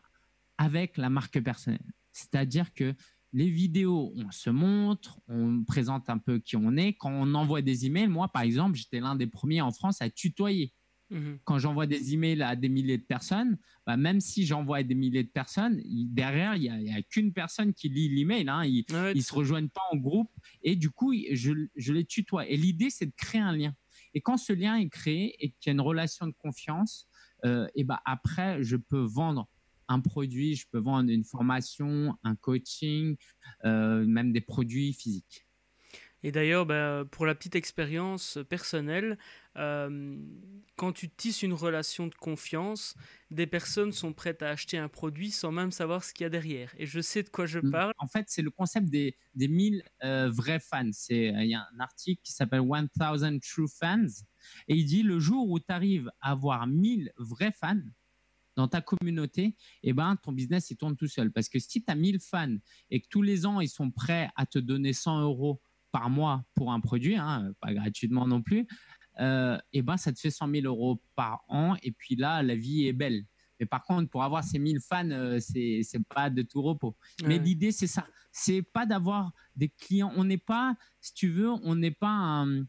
[0.58, 1.94] avec la marque personnelle.
[2.12, 2.94] C'est-à-dire que
[3.34, 6.94] les vidéos, on se montre, on présente un peu qui on est.
[6.94, 10.10] Quand on envoie des emails, moi, par exemple, j'étais l'un des premiers en France à
[10.10, 10.74] tutoyer.
[11.12, 11.40] Mhm.
[11.44, 14.96] Quand j'envoie des emails à des milliers de personnes, bah, même si j'envoie à des
[14.96, 18.48] milliers de personnes, derrière, il n'y a, qu'une personne qui lit l'email.
[18.48, 20.32] Hein, ils ne se rejoignent pas en groupe.
[20.64, 22.48] Et du coup, je, les tutoie.
[22.48, 23.76] Et l'idée, c'est de créer un lien.
[24.14, 27.08] Et quand ce lien est créé et qu'il y a une relation de confiance,
[27.44, 29.50] euh, et bah après, je peux vendre
[29.90, 33.18] un produit, je peux vendre une formation, un coaching,
[33.66, 35.46] euh, même des produits physiques.
[36.24, 39.18] Et d'ailleurs, bah, pour la petite expérience personnelle,
[39.58, 40.18] euh,
[40.78, 42.96] quand tu tisses une relation de confiance,
[43.30, 46.30] des personnes sont prêtes à acheter un produit sans même savoir ce qu'il y a
[46.30, 46.74] derrière.
[46.78, 47.72] Et je sais de quoi je mm.
[47.72, 47.94] parle.
[48.00, 50.90] En fait, c'est le concept des, des 1000 euh, vrais fans.
[51.10, 54.24] Il y a un article qui s'appelle 1000 True Fans.
[54.68, 57.82] Et il dit, le jour où tu arrives à avoir 1000 vrais fans,
[58.58, 61.32] dans ta communauté, eh ben, ton business, il tourne tout seul.
[61.32, 62.58] Parce que si tu as 1000 fans
[62.90, 65.62] et que tous les ans, ils sont prêts à te donner 100 euros
[65.92, 68.68] par mois pour un produit, hein, pas gratuitement non plus,
[69.20, 71.76] euh, et ben ça te fait 100 000 euros par an.
[71.84, 73.26] Et puis là, la vie est belle.
[73.60, 76.96] Mais par contre, pour avoir ces 1000 fans, euh, c'est c'est pas de tout repos.
[77.26, 78.08] Mais l'idée, c'est ça.
[78.32, 80.12] C'est pas d'avoir des clients.
[80.16, 82.66] On n'est pas, si tu veux, on n'est pas un,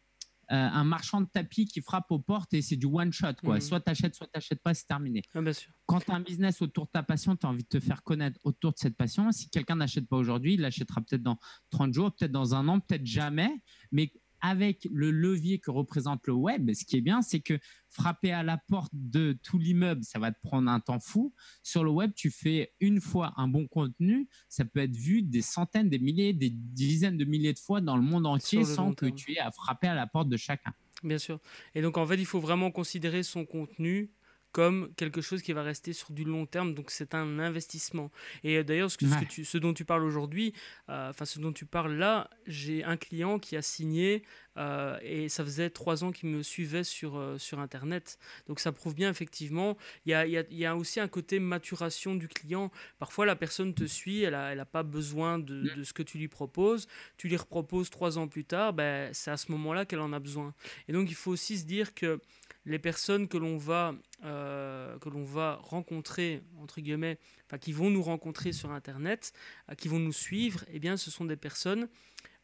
[0.52, 3.34] un marchand de tapis qui frappe aux portes et c'est du one shot.
[3.42, 3.56] Quoi.
[3.56, 3.60] Mmh.
[3.62, 5.22] Soit tu achètes, soit tu n'achètes pas, c'est terminé.
[5.34, 5.72] Ah, bien sûr.
[5.86, 8.02] Quand tu as un business autour de ta passion, tu as envie de te faire
[8.02, 9.32] connaître autour de cette passion.
[9.32, 11.38] Si quelqu'un n'achète pas aujourd'hui, il l'achètera peut-être dans
[11.70, 13.62] 30 jours, peut-être dans un an, peut-être jamais.
[13.92, 18.32] Mais avec le levier que représente le web, ce qui est bien, c'est que frapper
[18.32, 21.32] à la porte de tout l'immeuble, ça va te prendre un temps fou.
[21.62, 25.42] Sur le web, tu fais une fois un bon contenu, ça peut être vu des
[25.42, 29.06] centaines, des milliers, des dizaines de milliers de fois dans le monde entier sans que
[29.06, 30.72] tu aies à frapper à la porte de chacun.
[31.02, 31.40] Bien sûr.
[31.74, 34.10] Et donc, en fait, il faut vraiment considérer son contenu
[34.52, 36.74] comme quelque chose qui va rester sur du long terme.
[36.74, 38.10] Donc c'est un investissement.
[38.44, 38.98] Et euh, d'ailleurs, ce,
[39.44, 40.52] ce, dont tu parles aujourd'hui,
[40.90, 44.22] euh, enfin ce dont tu parles là, j'ai un client qui a signé
[44.58, 48.18] euh, et ça faisait trois ans qu'il me suivait sur, sur Internet.
[48.46, 51.40] Donc ça prouve bien effectivement, il y a, y, a, y a, aussi un côté
[51.40, 52.70] maturation du client.
[52.98, 56.02] Parfois la personne te suit, elle n'a elle a pas besoin de, de, ce que
[56.02, 56.86] tu lui proposes.
[57.16, 60.18] Tu lui reproposes trois ans plus tard, ben, c'est à ce moment-là qu'elle en a
[60.18, 60.52] besoin.
[60.88, 62.20] Et donc il faut aussi se dire que
[62.64, 63.94] les personnes que l'on va,
[64.24, 69.32] euh, que l'on va rencontrer, entre guillemets, enfin, qui vont nous rencontrer sur Internet,
[69.70, 71.88] euh, qui vont nous suivre, eh bien, ce sont des personnes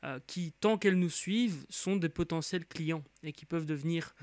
[0.04, 4.14] euh, qui, tant qu'elles nous suivent, sont des potentiels clients et qui peuvent devenir,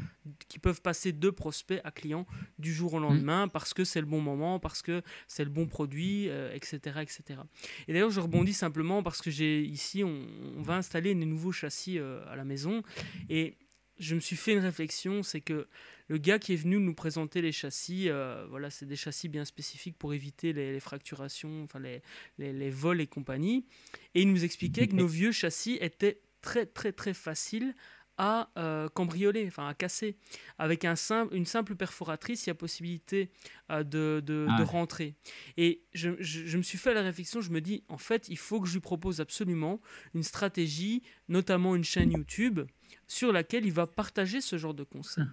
[0.48, 2.26] qui peuvent passer de prospects à clients
[2.60, 3.52] du jour au lendemain mmh.
[3.52, 7.42] parce que c'est le bon moment, parce que c'est le bon produit, etc., etc.
[7.90, 10.26] Et d'ailleurs, je rebondis simplement parce que j'ai ici, on,
[10.58, 12.82] on, va installer des nouveaux châssis à la maison
[13.30, 13.58] et
[14.00, 15.68] je me suis fait une réflexion, c'est que
[16.08, 19.46] le gars qui est venu nous présenter les châssis, euh, voilà, c'est des châssis bien
[19.46, 22.02] spécifiques pour éviter les, fracturations, enfin les,
[22.38, 23.66] les, vols et compagnie.
[24.14, 27.74] Et il nous expliquait que nos vieux châssis étaient très très très faciles
[28.18, 30.16] à euh, cambrioler, enfin à casser.
[30.58, 33.30] Avec un simple, une simple perforatrice, il y a possibilité
[33.72, 35.16] euh, de, de, ah rentrer.
[35.58, 38.62] Et je, je, me suis fait la réflexion, je me dis, en fait, il faut
[38.62, 39.82] que je lui propose absolument
[40.14, 42.62] une stratégie, notamment une chaîne YouTube,
[43.08, 45.26] sur laquelle il va partager ce genre de conseils.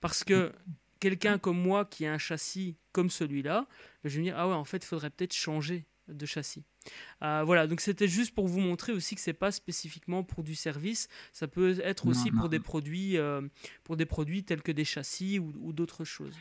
[0.00, 0.52] Parce que
[1.00, 3.66] quelqu'un comme moi qui a un châssis comme celui-là,
[4.04, 6.64] je vais me dire, ah ouais, en fait, il faudrait peut-être changer de châssis.
[7.22, 10.54] Euh, voilà, donc c'était juste pour vous montrer aussi que c'est pas spécifiquement pour du
[10.54, 13.40] service, ça peut être aussi pour des produits, euh,
[13.84, 16.36] pour des produits tels que des châssis ou, d'autres choses.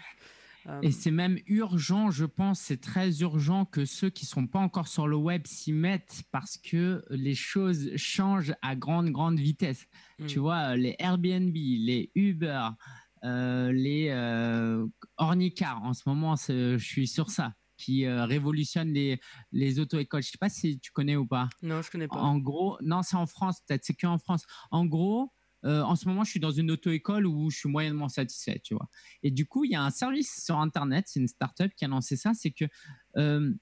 [0.81, 4.59] Et euh, c'est même urgent, je pense, c'est très urgent que ceux qui sont pas
[4.59, 9.87] encore sur le web s'y mettent parce que les choses changent à grande grande vitesse.
[10.27, 10.41] Tu hmm.
[10.41, 12.69] vois, les Airbnb, les Uber,
[13.23, 14.11] les
[15.17, 19.19] Ornicar, en ce moment, je suis sur ça qui euh, révolutionne les,
[19.51, 20.21] les auto-écoles.
[20.21, 21.49] Je ne sais pas si tu connais ou pas.
[21.61, 22.17] Non, je ne connais pas.
[22.17, 24.45] En gros, non, c'est en France, peut-être, c'est qu'en France.
[24.69, 25.31] En gros,
[25.65, 28.73] euh, en ce moment, je suis dans une auto-école où je suis moyennement satisfait, tu
[28.73, 28.89] vois.
[29.23, 31.87] Et du coup, il y a un service sur Internet, c'est une startup qui a
[31.87, 32.65] lancé ça, c'est que
[33.17, 33.53] euh,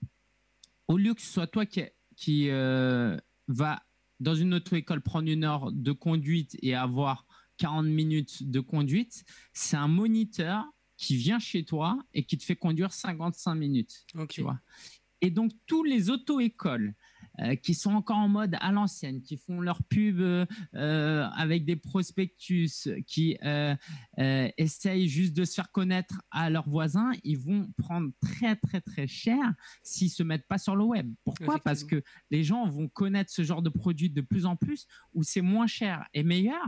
[0.87, 1.83] au lieu que ce soit toi qui,
[2.15, 3.83] qui va
[4.19, 7.25] dans une auto-école prendre une heure de conduite et avoir
[7.57, 10.65] 40 minutes de conduite, c'est un moniteur
[10.97, 14.05] qui vient chez toi et qui te fait conduire 55 minutes.
[14.29, 14.59] Tu vois
[15.21, 16.93] et donc, tous les auto-écoles
[17.41, 21.75] euh, qui sont encore en mode à l'ancienne, qui font leur pub euh, avec des
[21.75, 23.75] prospectus, qui euh,
[24.57, 29.07] essayent juste de se faire connaître à leurs voisins, ils vont prendre très, très, très
[29.07, 29.39] cher
[29.83, 31.13] s'ils se mettent pas sur le web.
[31.23, 31.59] Pourquoi?
[31.59, 35.23] Parce que les gens vont connaître ce genre de produit de plus en plus où
[35.23, 36.67] c'est moins cher et meilleur.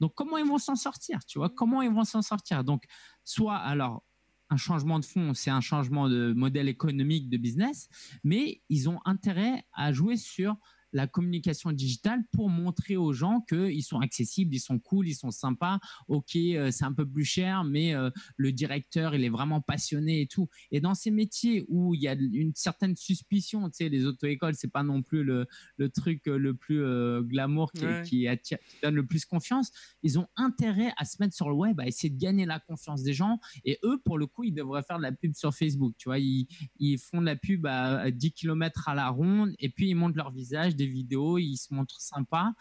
[0.00, 1.18] Donc, comment ils vont s'en sortir?
[1.26, 2.64] Tu vois, comment ils vont s'en sortir?
[2.64, 2.84] Donc,
[3.24, 4.04] soit alors
[4.50, 7.88] un changement de fond, c'est un changement de modèle économique de business,
[8.24, 10.56] mais ils ont intérêt à jouer sur
[10.92, 15.30] la communication digitale pour montrer aux gens qu'ils sont accessibles, ils sont cool, ils sont
[15.30, 15.78] sympas.
[16.08, 20.22] Ok, euh, c'est un peu plus cher, mais euh, le directeur, il est vraiment passionné
[20.22, 20.48] et tout.
[20.70, 24.54] Et dans ces métiers où il y a une certaine suspicion, tu sais, les auto-écoles,
[24.54, 25.46] c'est pas non plus le,
[25.76, 26.78] le truc euh, le plus
[27.22, 29.70] glamour qui, qui, attire, qui donne le plus confiance.
[30.02, 33.02] Ils ont intérêt à se mettre sur le web, à essayer de gagner la confiance
[33.02, 33.38] des gens.
[33.64, 35.94] Et eux, pour le coup, ils devraient faire de la pub sur Facebook.
[35.98, 36.46] Tu vois, ils,
[36.78, 40.16] ils font de la pub à 10 km à la ronde et puis ils montrent
[40.16, 42.52] leur visage des vidéos, ils se montrent sympas.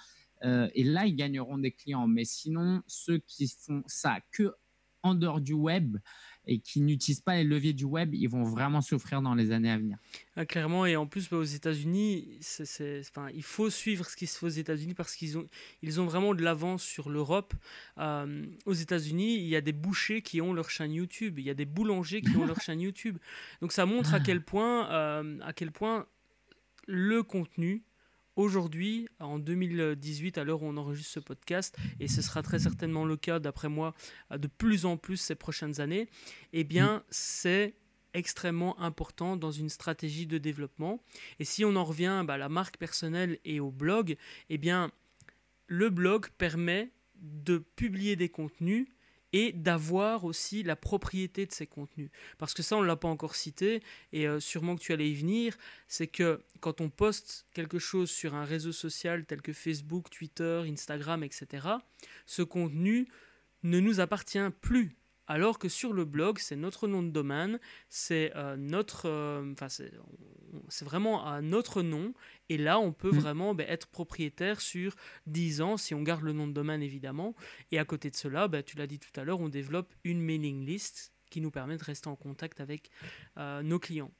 [0.43, 2.07] Euh, et là, ils gagneront des clients.
[2.07, 4.53] Mais sinon, ceux qui font ça que
[5.03, 5.97] en dehors du web
[6.49, 9.69] et qui n'utilisent pas les leviers du web, ils vont vraiment souffrir dans les années
[9.69, 9.97] à venir.
[10.35, 12.39] Ah, clairement, et en plus, bah, aux États-Unis,
[13.01, 15.45] enfin, il faut suivre ce qui se fait aux États-Unis parce qu'ils ont,
[15.81, 17.53] ils ont vraiment de l'avance sur l'Europe.
[17.97, 21.49] Euh, aux États-Unis, il y a des bouchers qui ont leur chaîne YouTube, il y
[21.49, 23.17] a des boulangers qui ont leur chaîne YouTube.
[23.61, 26.07] Donc ça montre à quel point, euh, à quel point
[26.87, 27.83] le contenu
[28.37, 33.03] aujourd'hui, en 2018, à l'heure où on enregistre ce podcast, et ce sera très certainement
[33.03, 33.93] le cas, d'après moi,
[34.31, 36.07] de plus en plus ces prochaines années,
[36.53, 37.75] eh bien, c'est
[38.13, 41.03] extrêmement important dans une stratégie de développement.
[41.39, 44.15] Et si on en revient bah, à la marque personnelle et au blog,
[44.49, 44.91] eh bien,
[45.67, 48.87] le blog permet de publier des contenus
[49.33, 52.09] et d'avoir aussi la propriété de ces contenus.
[52.37, 53.81] Parce que ça, on ne l'a pas encore cité,
[54.13, 58.09] et euh, sûrement que tu allais y venir, c'est que quand on poste quelque chose
[58.09, 61.67] sur un réseau social tel que Facebook, Twitter, Instagram, etc.,
[62.25, 63.07] ce contenu
[63.63, 64.95] ne nous appartient plus.
[65.27, 67.59] Alors que sur le blog, c'est notre nom de domaine,
[67.89, 72.13] c'est euh, notre, euh, enfin c'est vraiment à notre nom,
[72.49, 73.19] et là on peut mm.
[73.19, 74.95] vraiment ben, être propriétaire sur
[75.27, 77.35] 10 ans si on garde le nom de domaine évidemment.
[77.71, 80.21] Et à côté de cela, ben, tu l'as dit tout à l'heure, on développe une
[80.21, 82.89] mailing list qui nous permet de rester en contact avec
[83.37, 84.11] euh, nos clients.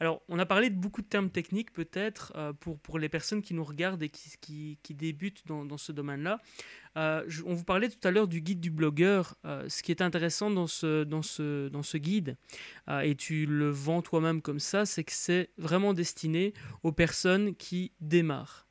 [0.00, 3.42] Alors, on a parlé de beaucoup de termes techniques, peut-être, euh, pour, pour les personnes
[3.42, 6.40] qui nous regardent et qui, qui, débutent dans, ce domaine-là.
[6.96, 9.36] Euh, on vous parlait tout à l'heure du guide du blogueur.
[9.44, 12.36] ce qui est intéressant dans ce, dans ce, dans ce guide,
[13.02, 17.92] et tu le vends toi-même comme ça, c'est que c'est vraiment destiné aux personnes qui
[18.00, 18.66] démarrent.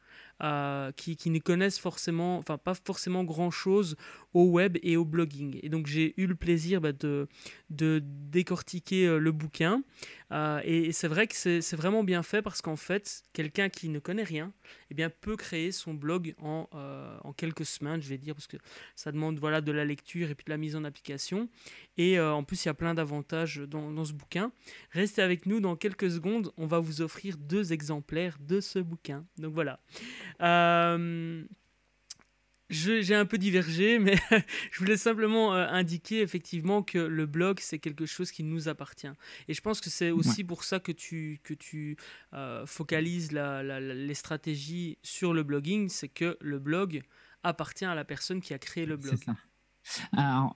[0.98, 3.96] Qui, qui, ne connaissent forcément, enfin pas forcément grand-chose
[4.36, 5.58] au web et au blogging.
[5.64, 7.28] Et donc j'ai eu le plaisir bah, de,
[7.70, 9.82] de décortiquer euh, le bouquin.
[10.32, 14.00] Euh, et, c'est vrai que c'est vraiment bien fait parce qu'en fait, quelqu'un qui ne
[14.00, 14.52] connaît rien
[14.92, 16.68] eh bien, peut créer son blog en,
[17.24, 18.58] en, quelques semaines, je vais dire, parce que
[18.96, 21.48] ça demande voilà, de la lecture et puis de la mise en application.
[21.98, 24.52] Et en plus, il y a plein d'avantages dans, dans, ce bouquin.
[24.92, 29.26] Restez avec nous dans quelques secondes, on va vous offrir deux exemplaires de ce bouquin.
[29.38, 29.80] Donc voilà.
[30.42, 31.44] Euh,
[32.70, 34.18] j'ai un peu divergé, mais
[34.72, 39.12] je voulais simplement euh, indiquer effectivement que le blog, c'est quelque chose qui nous appartient.
[39.48, 41.98] Et je pense que c'est aussi pour ça que tu, que tu
[42.34, 47.04] euh, focalises les stratégies sur le blogging, c'est que le blog
[47.44, 49.18] appartient à la personne qui a créé le blog.
[49.24, 49.36] Ça.
[50.14, 50.56] Alors,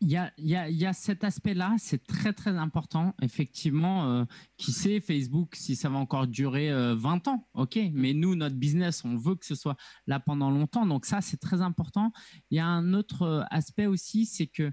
[0.00, 3.14] il y a, y a, cet aspect-là, c'est très très important.
[3.22, 4.24] Effectivement, euh,
[4.58, 7.78] qui sait Facebook si ça va encore durer 20 euh, ans, ok.
[7.92, 10.84] Mais nous, notre business, on veut que ce soit là pendant longtemps.
[10.84, 12.12] Donc ça, c'est très important.
[12.50, 14.70] Il y a un autre euh, aspect aussi, c'est que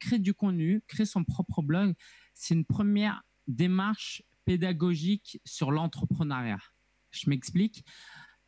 [0.00, 1.94] créer du contenu, créer son propre blog,
[2.32, 6.58] c'est une première démarche pédagogique sur l'entrepreneuriat.
[7.10, 7.84] Je m'explique.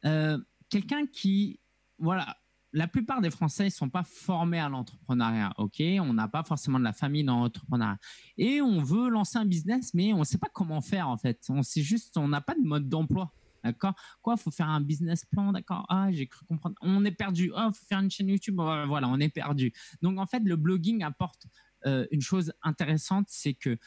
[0.03, 1.61] Quelqu'un qui,
[1.99, 2.37] voilà,
[2.77, 5.55] la plupart des Français ne sont pas formés à l'entrepreneuriat.
[5.57, 7.97] Ok, on n'a pas forcément de la famille dans l'entrepreneuriat
[8.37, 11.43] et on veut lancer un business, mais on ne sait pas comment faire en fait.
[11.49, 13.33] On sait juste, on n'a pas de mode d'emploi.
[13.65, 13.95] D'accord?
[14.21, 15.87] Quoi, faut faire un business plan, d'accord?
[15.89, 16.77] Ah, j'ai cru comprendre.
[16.83, 17.51] On est perdu.
[17.57, 18.57] Ah, faut faire une chaîne YouTube.
[18.57, 19.73] Voilà, on est perdu.
[20.03, 21.47] Donc en fait, le blogging apporte
[21.87, 23.79] euh, une chose intéressante, c'est que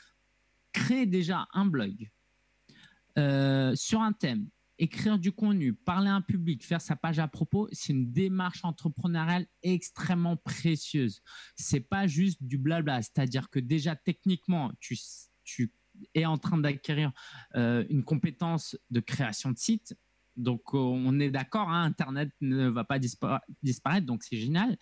[0.73, 2.09] créer déjà un blog
[3.19, 7.27] euh, sur un thème écrire du contenu, parler à un public, faire sa page à
[7.27, 11.21] propos, c'est une démarche entrepreneuriale extrêmement précieuse.
[11.55, 14.97] C'est pas juste du blabla, c'est-à-dire que déjà techniquement, tu,
[16.15, 17.11] es en train d'acquérir
[17.55, 19.97] euh, une compétence de création de site.
[20.37, 24.77] Donc euh, on est d'accord, hein, Internet ne va pas disparaître, donc c'est génial.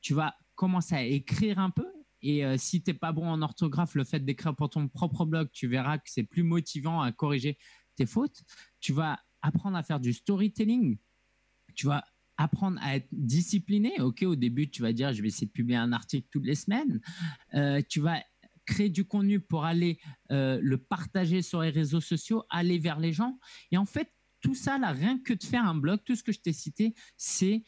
[0.00, 1.86] Tu vas commencer à écrire un peu,
[2.22, 5.26] et euh, si tu n'es pas bon en orthographe, le fait d'écrire pour ton propre
[5.26, 7.58] blog, tu verras que c'est plus motivant à corriger
[7.96, 8.42] tes fautes.
[8.80, 10.98] Tu vas apprendre à faire du storytelling.
[11.74, 12.04] Tu vas
[12.36, 14.00] apprendre à être discipliné.
[14.00, 16.54] Ok, au début, tu vas dire, je vais essayer de publier un article toutes les
[16.54, 17.00] semaines.
[17.52, 18.20] Euh, tu vas
[18.64, 19.98] créer du contenu pour aller
[20.30, 23.38] euh, le partager sur les réseaux sociaux, aller vers les gens.
[23.70, 26.32] Et en fait, tout ça, là, rien que de faire un blog, tout ce que
[26.32, 27.62] je t'ai cité, c'est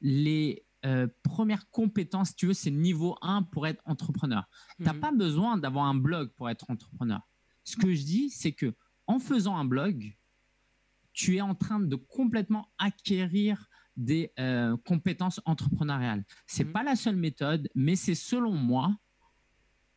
[0.00, 4.48] les euh, premières compétences, tu veux, c'est niveau 1 pour être entrepreneur.
[4.76, 5.00] Tu n'as mhm.
[5.00, 7.26] pas besoin d'avoir un blog pour être entrepreneur.
[7.64, 8.74] Ce que je dis, c'est que
[9.06, 10.14] en faisant un blog,
[11.18, 16.24] tu es en train de complètement acquérir des euh, compétences entrepreneuriales.
[16.46, 16.72] C'est n'est mmh.
[16.72, 18.96] pas la seule méthode, mais c'est selon moi,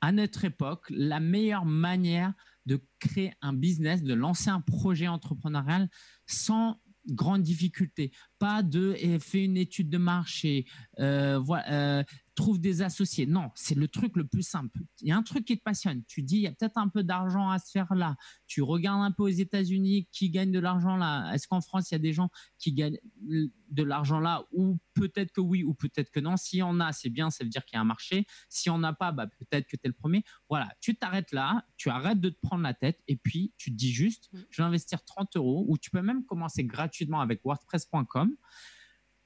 [0.02, 2.34] à notre époque, la meilleure manière
[2.66, 5.90] de créer un business, de lancer un projet entrepreneurial
[6.26, 8.12] sans grande difficulté.
[8.40, 10.66] Pas de eh, fais une étude de marché,
[11.00, 12.04] euh, voilà, euh,
[12.41, 13.27] trouve des associés.
[13.27, 14.80] Non, c'est le truc le plus simple.
[15.01, 16.04] Il y a un truc qui te passionne.
[16.08, 18.15] Tu dis, il y a peut-être un peu d'argent à se faire là.
[18.47, 21.32] Tu regardes un peu aux États-Unis qui gagne de l'argent là?
[21.34, 24.43] Est-ce qu'en France, il y a des gens qui gagnent de l'argent là?
[24.51, 26.36] Ou peut-être que oui, ou peut-être que non.
[26.36, 28.25] S'il y en a, c'est bien, ça veut dire qu'il y a un marché.
[28.49, 30.23] Si on n'a pas, bah, peut-être que tu es le premier.
[30.49, 33.75] Voilà, tu t'arrêtes là, tu arrêtes de te prendre la tête et puis tu te
[33.75, 34.39] dis juste, mm.
[34.49, 38.36] je vais investir 30 euros ou tu peux même commencer gratuitement avec WordPress.com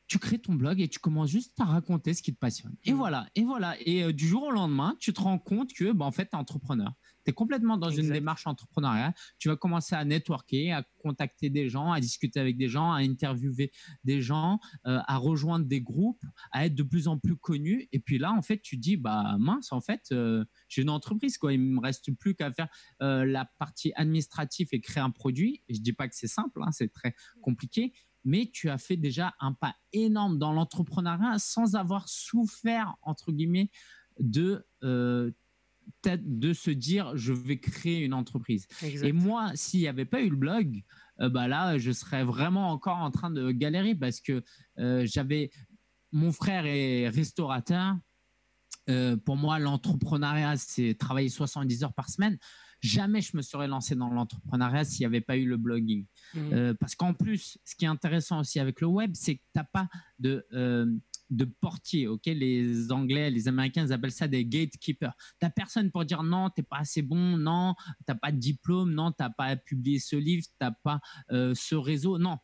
[0.07, 2.75] tu crées ton blog et tu commences juste à raconter ce qui te passionne.
[2.83, 2.95] Et mmh.
[2.95, 3.75] voilà, et voilà.
[3.81, 6.35] Et euh, du jour au lendemain, tu te rends compte que, bah, en fait, tu
[6.35, 6.93] es entrepreneur.
[7.23, 9.15] Tu es complètement dans une démarche entrepreneuriale.
[9.39, 12.97] Tu vas commencer à networker, à contacter des gens, à discuter avec des gens, à
[12.97, 13.71] interviewer
[14.03, 17.87] des gens, euh, à rejoindre des groupes, à être de plus en plus connu.
[17.91, 21.39] Et puis là, en fait, tu dis, bah mince, en fait, euh, j'ai une entreprise,
[21.39, 21.51] quoi.
[21.51, 22.67] Il me reste plus qu'à faire
[22.99, 25.63] la partie administrative et créer un produit.
[25.67, 27.93] je dis pas que c'est simple, hein, c'est très compliqué
[28.25, 33.69] mais tu as fait déjà un pas énorme dans l'entrepreneuriat sans avoir souffert, entre guillemets,
[34.19, 35.31] de, euh,
[36.03, 38.67] de se dire je vais créer une entreprise.
[38.81, 40.83] Et moi, s'il n'y avait pas eu le blog,
[41.21, 44.43] euh, bah là, je serais vraiment encore en train de galérer parce que
[44.79, 45.51] euh, j'avais
[46.11, 47.95] mon frère est restaurateur.
[49.25, 52.37] pour moi, l'entrepreneuriat, c'est travailler 70 heures par semaine
[52.81, 56.05] jamais je me serais lancé dans l'entrepreneuriat s'il n'y avait pas eu le blogging.
[56.33, 56.39] Mmh.
[56.53, 59.57] Euh, parce qu'en plus, ce qui est intéressant aussi avec le web, c'est que tu
[59.57, 59.87] n'as pas
[60.19, 60.85] de, euh,
[61.29, 62.07] de portier.
[62.07, 62.25] ok?
[62.25, 65.13] Les Anglais, les Américains, ils appellent ça des gatekeepers.
[65.39, 68.31] Tu n'as personne pour dire non, tu n'es pas assez bon, non, tu n'as pas
[68.31, 70.99] de diplôme, non, tu n'as pas publié ce livre, tu n'as pas
[71.31, 72.17] euh, ce réseau.
[72.17, 72.37] Non,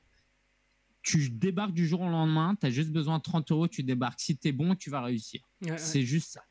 [1.04, 4.20] tu débarques du jour au lendemain, tu as juste besoin de 30 euros, tu débarques.
[4.20, 5.42] Si tu es bon, tu vas réussir.
[5.78, 6.42] c'est juste ça.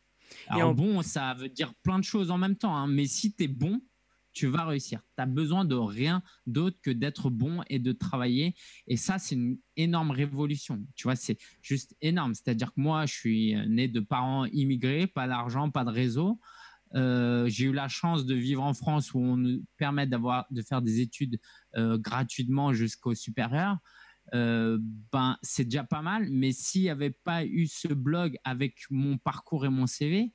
[0.49, 3.45] Alors bon, ça veut dire plein de choses en même temps, hein, mais si tu
[3.45, 3.81] es bon,
[4.33, 5.01] tu vas réussir.
[5.17, 8.55] Tu as besoin de rien d'autre que d'être bon et de travailler.
[8.87, 10.85] Et ça, c'est une énorme révolution.
[10.95, 12.35] Tu vois, c'est juste énorme.
[12.35, 16.39] C'est-à-dire que moi, je suis né de parents immigrés, pas d'argent, pas de réseau.
[16.95, 20.63] Euh, j'ai eu la chance de vivre en France où on nous permet d'avoir de
[20.63, 21.39] faire des études
[21.77, 23.79] euh, gratuitement jusqu'au supérieur.
[24.35, 24.79] Euh,
[25.13, 26.29] ben, c'est déjà pas mal.
[26.31, 30.33] Mais s'il n'y avait pas eu ce blog avec mon parcours et mon CV,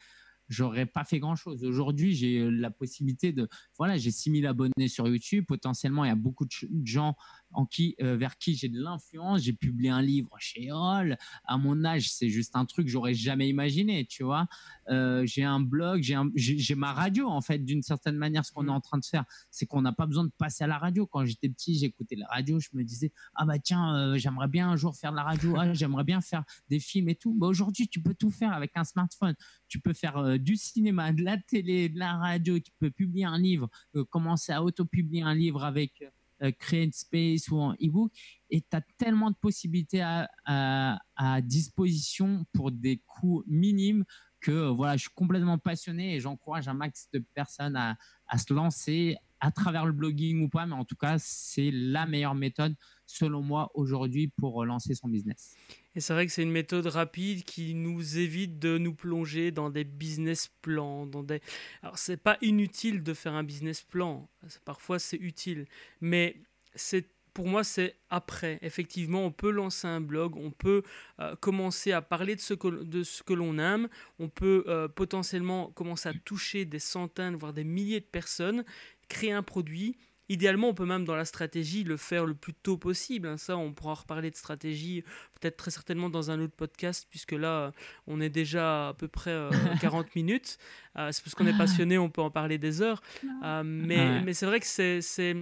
[0.49, 1.63] j'aurais pas fait grand chose.
[1.63, 3.47] Aujourd'hui, j'ai la possibilité de,
[3.77, 5.45] voilà, j'ai 6000 abonnés sur YouTube.
[5.47, 7.15] Potentiellement, il y a beaucoup de gens
[7.55, 9.41] en qui, euh, vers qui j'ai de l'influence.
[9.41, 11.17] J'ai publié un livre chez Hall.
[11.45, 14.47] À mon âge, c'est juste un truc que j'aurais jamais imaginé, tu vois.
[14.89, 16.01] Euh, j'ai un blog,
[16.35, 18.45] j'ai ma radio, en fait, d'une certaine manière.
[18.45, 20.67] Ce qu'on est en train de faire, c'est qu'on n'a pas besoin de passer à
[20.67, 21.05] la radio.
[21.07, 24.69] Quand j'étais petit, j'écoutais la radio, je me disais, ah bah tiens, euh, j'aimerais bien
[24.69, 27.33] un jour faire de la radio, ah, j'aimerais bien faire des films et tout.
[27.33, 29.35] Bah, Aujourd'hui, tu peux tout faire avec un smartphone.
[29.67, 33.37] Tu peux faire du cinéma, de la télé, de la radio, tu peux publier un
[33.37, 33.64] livre,
[34.09, 36.03] commencer à auto-publier un livre avec
[36.43, 38.11] euh, créer une space ou en e-book.
[38.49, 40.99] Et tu as tellement de possibilités à,
[41.41, 44.03] disposition pour des coûts minimes
[44.41, 47.97] que euh, voilà, je suis complètement passionné et j'encourage un max de personnes à,
[48.37, 52.35] se lancer à travers le blogging ou pas, mais en tout cas, c'est la meilleure
[52.35, 55.55] méthode selon moi aujourd'hui pour lancer son business.
[55.95, 59.69] Et c'est vrai que c'est une méthode rapide qui nous évite de nous plonger dans
[59.69, 61.05] des business plans.
[61.05, 61.41] Dans des...
[61.81, 64.29] Alors, c'est pas inutile de faire un business plan.
[64.65, 65.65] Parfois, c'est utile.
[66.01, 66.35] Mais
[66.75, 68.59] c'est pour moi, c'est après.
[68.61, 70.83] Effectivement, on peut lancer un blog, on peut
[71.19, 73.89] euh, commencer à parler de ce que, de ce que l'on aime,
[74.19, 78.63] on peut euh, potentiellement commencer à toucher des centaines, voire des milliers de personnes,
[79.09, 79.97] créer un produit
[80.27, 83.27] Idéalement, on peut même dans la stratégie le faire le plus tôt possible.
[83.27, 83.37] Hein.
[83.37, 85.03] Ça, on pourra reparler de stratégie
[85.39, 87.71] peut-être très certainement dans un autre podcast, puisque là,
[88.07, 89.49] on est déjà à peu près
[89.81, 90.57] 40 euh, minutes.
[90.97, 93.01] Euh, c'est parce qu'on est passionné, on peut en parler des heures.
[93.43, 95.35] Euh, mais, mais c'est vrai que c'est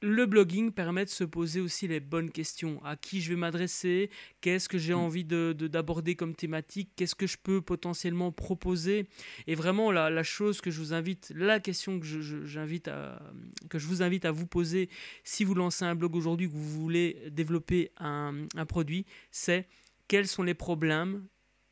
[0.00, 2.80] le blogging permet de se poser aussi les bonnes questions.
[2.84, 4.10] À qui je vais m'adresser?
[4.40, 4.98] Qu'est-ce que j'ai mm.
[4.98, 6.90] envie d'aborder de, d'aborder comme thématique?
[6.96, 9.08] Qu'est-ce que je peux potentiellement proposer?
[9.46, 13.22] Et vraiment, la, la, chose que je vous invite, la question que je, j'invite à,
[13.68, 14.88] que je vous invite à vous poser
[15.24, 19.66] si vous lancez un blog aujourd'hui, que vous voulez développer un, un produit, c'est
[20.06, 21.26] quels sont les problèmes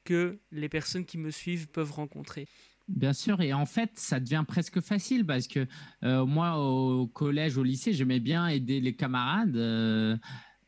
[0.05, 2.47] que les personnes qui me suivent peuvent rencontrer?
[2.89, 5.67] Bien sûr, et en fait, ça devient presque facile parce que
[6.05, 9.57] euh, moi, au collège, au lycée, j'aimais bien aider les camarades.
[9.57, 10.17] Euh,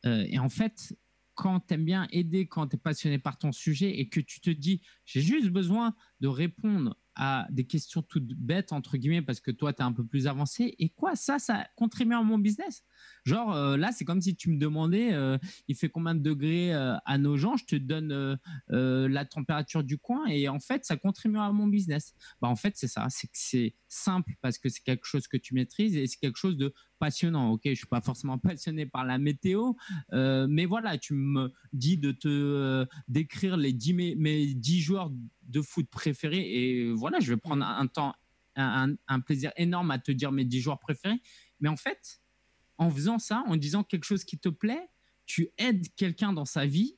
[0.04, 0.96] euh, et en fait,
[1.34, 4.40] quand tu aimes bien aider, quand tu es passionné par ton sujet et que tu
[4.40, 9.40] te dis, j'ai juste besoin de répondre à des questions toutes bêtes, entre guillemets, parce
[9.40, 12.38] que toi, tu es un peu plus avancé, et quoi, ça, ça contribue à mon
[12.38, 12.82] business?
[13.28, 15.36] Genre, euh, là, c'est comme si tu me demandais, euh,
[15.68, 18.38] il fait combien de degrés euh, à nos gens, je te donne
[18.68, 22.14] la température du coin et en fait, ça contribue à mon business.
[22.40, 25.36] Bah, en fait, c'est ça, c'est que c'est simple parce que c'est quelque chose que
[25.36, 27.50] tu maîtrises et c'est quelque chose de passionnant.
[27.50, 29.74] Ok, je suis pas forcément passionné par la météo,
[30.12, 35.10] mais voilà, tu me dis de te décrire les 10, mes, 10 joueurs
[35.42, 38.14] de foot préférés et voilà, je vais prendre un temps,
[38.56, 41.20] un, un plaisir énorme à te dire mes 10 joueurs préférés.
[41.60, 42.20] Mais en fait,
[42.78, 44.88] en faisant ça, en disant quelque chose qui te plaît,
[45.26, 46.97] tu aides quelqu'un dans sa vie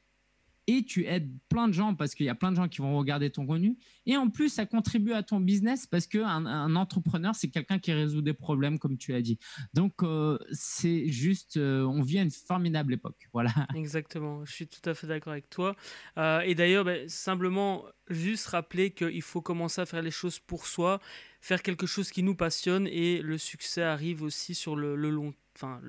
[0.70, 2.96] et tu aides plein de gens parce qu'il y a plein de gens qui vont
[2.96, 3.76] regarder ton contenu.
[4.06, 7.92] Et en plus, ça contribue à ton business parce qu'un un entrepreneur, c'est quelqu'un qui
[7.92, 9.36] résout des problèmes, comme tu as dit.
[9.74, 13.28] Donc, euh, c'est juste, euh, on vit à une formidable époque.
[13.32, 13.50] Voilà.
[13.74, 15.74] Exactement, je suis tout à fait d'accord avec toi.
[16.18, 20.66] Euh, et d'ailleurs, ben, simplement, juste rappeler qu'il faut commencer à faire les choses pour
[20.66, 21.00] soi,
[21.40, 25.34] faire quelque chose qui nous passionne et le succès arrive aussi sur le, le long
[25.56, 25.80] enfin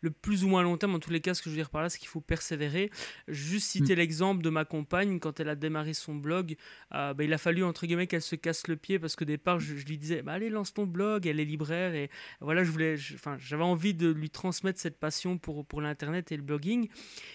[0.00, 0.94] le plus ou moins long terme.
[0.94, 2.90] En tous les cas, ce que je veux dire par là, c'est qu'il faut persévérer.
[3.26, 3.98] Juste citer mm.
[3.98, 6.56] l'exemple de ma compagne, quand elle a démarré son blog,
[6.94, 9.58] euh, bah, il a fallu, entre guillemets, qu'elle se casse le pied parce qu'au départ,
[9.58, 11.94] je, lui disais, bah, allez, lance ton blog, elle est libraire.
[11.94, 16.32] Et voilà, je voulais, enfin, j'avais envie de lui transmettre cette passion pour, pour l'Internet
[16.32, 16.88] et le blogging.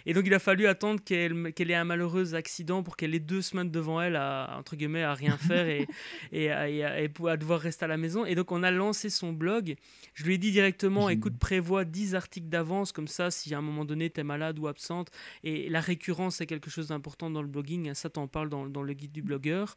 [0.05, 3.19] Et donc, il a fallu attendre qu'elle qu'elle ait un malheureux accident pour qu'elle ait
[3.19, 5.87] deux semaines devant elle à, entre guillemets, à rien faire et,
[6.31, 8.25] et, à, devoir rester à la maison.
[8.25, 9.75] Et donc, on a lancé son blog.
[10.13, 13.61] Je lui ai dit directement, écoute, prévois 10 articles d'avance, comme ça, si à un
[13.61, 15.09] moment donné, tu es malade ou absente.
[15.43, 17.89] Et la récurrence, c'est quelque chose d'important dans le blogging.
[17.89, 19.75] Hein, ça, t'en parle dans, dans, le guide du blogueur.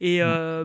[0.00, 0.64] Et euh,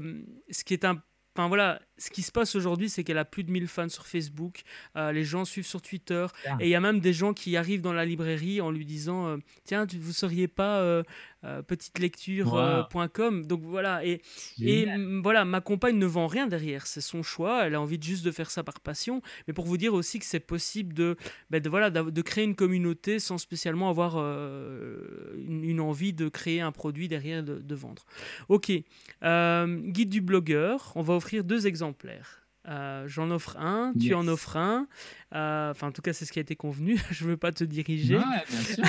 [0.50, 1.02] ce qui est un
[1.36, 4.06] Enfin voilà, ce qui se passe aujourd'hui, c'est qu'elle a plus de 1000 fans sur
[4.06, 4.64] Facebook.
[4.98, 6.26] Euh, les gens suivent sur Twitter.
[6.60, 9.28] Et il y a même des gens qui arrivent dans la librairie en lui disant
[9.28, 11.04] euh, Tiens, vous ne seriez pas euh,
[11.42, 13.40] petitelecture.com.
[13.40, 14.22] Euh, Donc voilà, et,
[14.62, 14.88] et
[15.24, 18.32] voilà, ma compagne ne vend rien derrière, c'est son choix, elle a envie juste de
[18.32, 21.16] faire ça par passion, mais pour vous dire aussi que c'est possible de,
[21.50, 26.62] ben de, voilà, de créer une communauté sans spécialement avoir euh, une, envie de créer
[26.62, 28.06] un produit derrière, de, de vendre.
[28.50, 32.42] Ok, guide du blogueur, on va offrir deux exemplaires.
[32.68, 34.88] Euh, j'en offre un, tu en offres un.
[35.34, 37.00] Euh, enfin, en tout cas, c'est ce qui a été convenu.
[37.12, 38.18] je veux pas te diriger.
[38.18, 38.84] Ouais, bien sûr.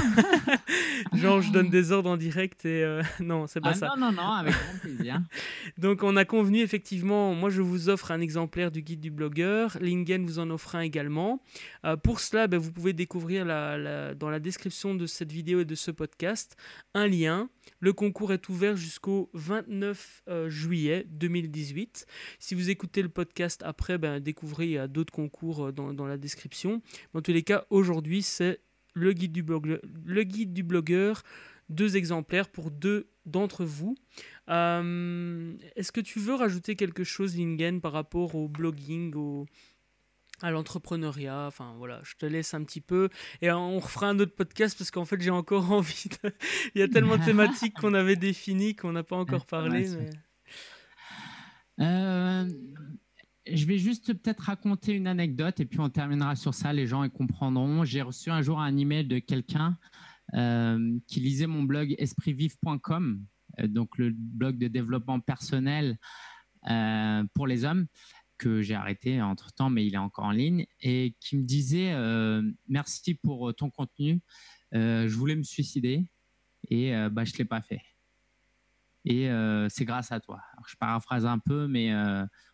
[1.14, 3.94] Genre, je donne des ordres en direct et euh, non, c'est pas ah, ça.
[3.96, 5.20] Non, non, non, avec grand plaisir.
[5.78, 7.34] Donc, on a convenu effectivement.
[7.34, 9.76] Moi, je vous offre un exemplaire du guide du blogueur.
[9.80, 11.42] Lingen vous en offre un également.
[12.02, 15.74] pour cela, ben, vous pouvez découvrir la, dans la description de cette vidéo et de
[15.74, 16.56] ce podcast
[16.94, 17.48] un lien.
[17.78, 22.06] Le concours est ouvert jusqu'au 29 juillet 2018.
[22.38, 26.31] Si vous écoutez le podcast après, ben, découvrez, d'autres concours euh, dans, la description.
[26.34, 28.60] Mais en tous les cas, aujourd'hui, c'est
[28.94, 29.44] le, guide du
[30.04, 31.22] le guide du blogueur,
[31.68, 33.96] deux exemplaires pour deux d'entre vous.
[34.48, 39.46] Euh, est-ce que tu veux rajouter quelque chose, Lingen, par rapport au blogging, au,
[40.42, 41.46] à l'entrepreneuriat?
[41.46, 43.08] Enfin voilà, je te laisse un petit peu
[43.40, 46.08] et on refera un autre podcast parce qu'en fait j'ai encore envie.
[46.74, 49.88] Il y a tellement de thématiques qu'on avait définies qu'on n'a pas encore parlé.
[51.80, 52.48] Euh,
[53.46, 56.72] je vais juste peut-être raconter une anecdote et puis on terminera sur ça.
[56.72, 57.84] Les gens y comprendront.
[57.84, 59.78] J'ai reçu un jour un email de quelqu'un
[60.34, 63.24] euh, qui lisait mon blog espritvive.com,
[63.60, 65.98] euh, donc le blog de développement personnel
[66.70, 67.86] euh, pour les hommes
[68.38, 71.94] que j'ai arrêté entre temps, mais il est encore en ligne et qui me disait
[72.66, 74.20] merci pour ton contenu.
[74.72, 76.08] je voulais me suicider
[76.68, 77.80] et bah, je ne l'ai pas fait.
[79.04, 79.28] Et
[79.68, 80.40] c'est grâce à toi.
[80.66, 81.92] je paraphrase un peu, mais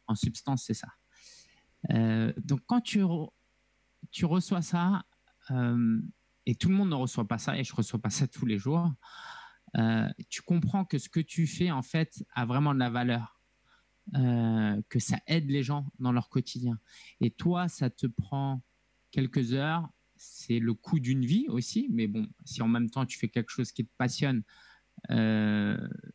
[0.09, 0.89] en substance, c'est ça.
[1.91, 3.03] Euh, donc, quand tu,
[4.11, 5.05] tu reçois ça,
[5.51, 6.01] euh,
[6.47, 8.47] et tout le monde ne reçoit pas ça, et je ne reçois pas ça tous
[8.47, 8.91] les jours,
[9.77, 13.35] euh, tu comprends que ce que tu fais, en fait, a vraiment de la valeur.
[14.89, 16.81] que ça aide les gens dans leur quotidien.
[17.21, 18.63] Et toi, ça te prend
[19.11, 19.87] quelques heures,
[20.17, 23.51] c'est le coût d'une vie aussi, mais bon, si en même temps tu fais quelque
[23.51, 24.43] chose qui te passionne,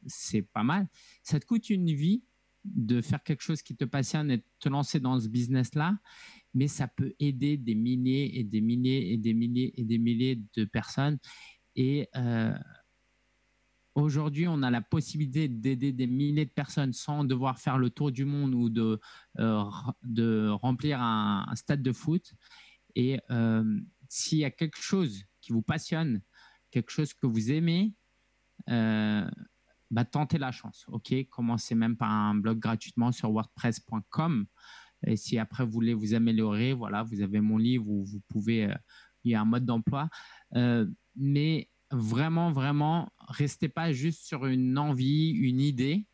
[0.08, 0.88] c'est pas mal.
[1.22, 2.24] Ça te coûte une vie,
[2.66, 5.98] de faire quelque chose qui te passionne et de te lancer dans ce business-là,
[6.54, 10.42] mais ça peut aider des milliers et des milliers et des milliers et des milliers
[10.56, 11.18] de personnes.
[11.76, 12.54] Et euh,
[13.96, 18.12] aujourd'hui, on a la possibilité d'aider des milliers de personnes sans devoir faire le tour
[18.12, 19.00] du monde ou de,
[19.40, 19.64] euh,
[20.04, 22.34] de remplir un, stade de foot.
[22.96, 26.22] Et euh, s'il y a quelque chose qui vous passionne,
[26.72, 27.94] quelque chose que vous aimez,
[29.94, 30.86] bah, tentez la chance.
[30.88, 34.48] OK, commencez même par un blog gratuitement sur wordpress.com.
[35.06, 38.76] Et si après vous voulez vous améliorer, voilà, vous avez mon livre vous pouvez, euh,
[39.24, 40.10] il y a un mode d'emploi.
[40.56, 46.08] Euh, mais vraiment, vraiment, restez pas juste sur une envie, une idée.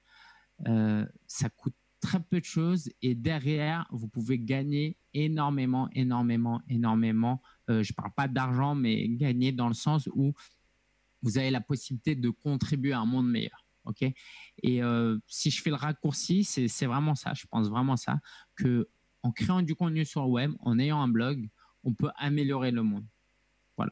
[0.67, 7.41] Euh, ça coûte très peu de choses et derrière, vous pouvez gagner énormément, énormément, énormément.
[7.69, 10.34] je ne parle pas d'argent, mais gagner dans le sens où
[11.21, 13.68] vous avez la possibilité de contribuer à un monde meilleur.
[14.64, 18.20] Et euh, si je fais le raccourci, c'est vraiment ça, je pense vraiment ça,
[18.56, 18.88] que
[19.24, 21.50] en créant du contenu sur web, en ayant un blog,
[21.84, 23.06] on peut améliorer le monde.
[23.76, 23.92] Voilà.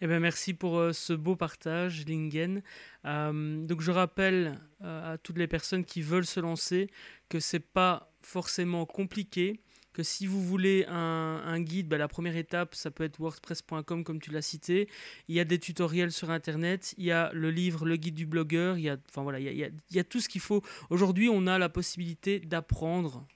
[0.00, 2.62] Eh ben merci pour euh, ce beau partage, Lingen.
[3.04, 6.90] Euh, donc je rappelle à toutes les personnes qui veulent se lancer
[7.28, 9.60] que c'est pas forcément compliqué
[9.92, 14.20] que si vous voulez un, guide, bah, la première étape, ça peut être wordpress.com comme
[14.20, 14.88] tu l'as cité.
[15.28, 18.26] Il y a des tutoriels sur Internet, il y a le livre, le guide du
[18.26, 20.62] blogueur, il y a, tout ce qu'il faut.
[20.90, 23.26] Aujourd'hui, on a la possibilité d'apprendre.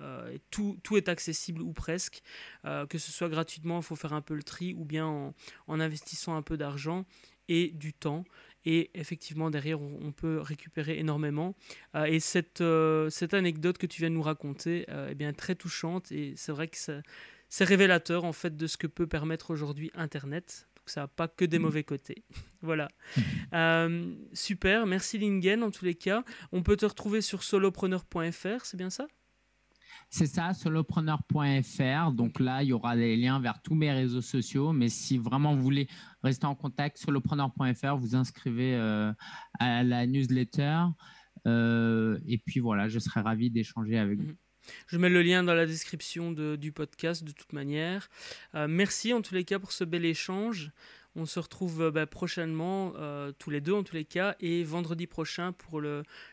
[0.00, 2.20] Euh, tout, est accessible ou presque,
[2.64, 5.34] euh, que ce soit gratuitement, il faut faire un peu le tri, ou bien en,
[5.68, 7.04] en investissant un peu d'argent
[7.48, 8.24] et du temps.
[8.66, 11.54] Et effectivement, derrière, on, peut récupérer énormément.
[11.94, 15.34] Euh, et cette, euh, cette anecdote que tu viens de nous raconter euh, est bien
[15.34, 16.10] très touchante.
[16.12, 16.76] Et c'est vrai que
[17.48, 20.66] c'est révélateur en fait de ce que peut permettre aujourd'hui Internet.
[20.76, 21.62] Donc ça n'a pas que des mm.
[21.62, 22.24] mauvais côtés.
[22.62, 22.88] voilà.
[23.52, 26.24] Euh, super, merci Lingen en tous les cas.
[26.52, 29.06] On peut te retrouver sur solopreneur.fr, c'est bien ça?
[30.10, 32.12] C'est ça, solopreneur.fr.
[32.12, 34.72] Donc là, il y aura des liens vers tous mes réseaux sociaux.
[34.72, 35.88] Mais si vraiment vous voulez
[36.24, 39.12] rester en contact, solopreneur.fr, vous inscrivez euh,
[39.60, 40.84] à la newsletter.
[41.46, 44.28] Euh, et puis voilà, je serai ravi d'échanger avec vous.
[44.28, 44.36] Mhm.
[44.86, 48.08] Je mets le lien dans la description du podcast de toute manière.
[48.54, 50.72] Euh, merci en tous les cas pour ce bel échange.
[51.16, 52.94] On se retrouve bah, prochainement,
[53.38, 55.80] tous les deux en tous les cas, et vendredi prochain pour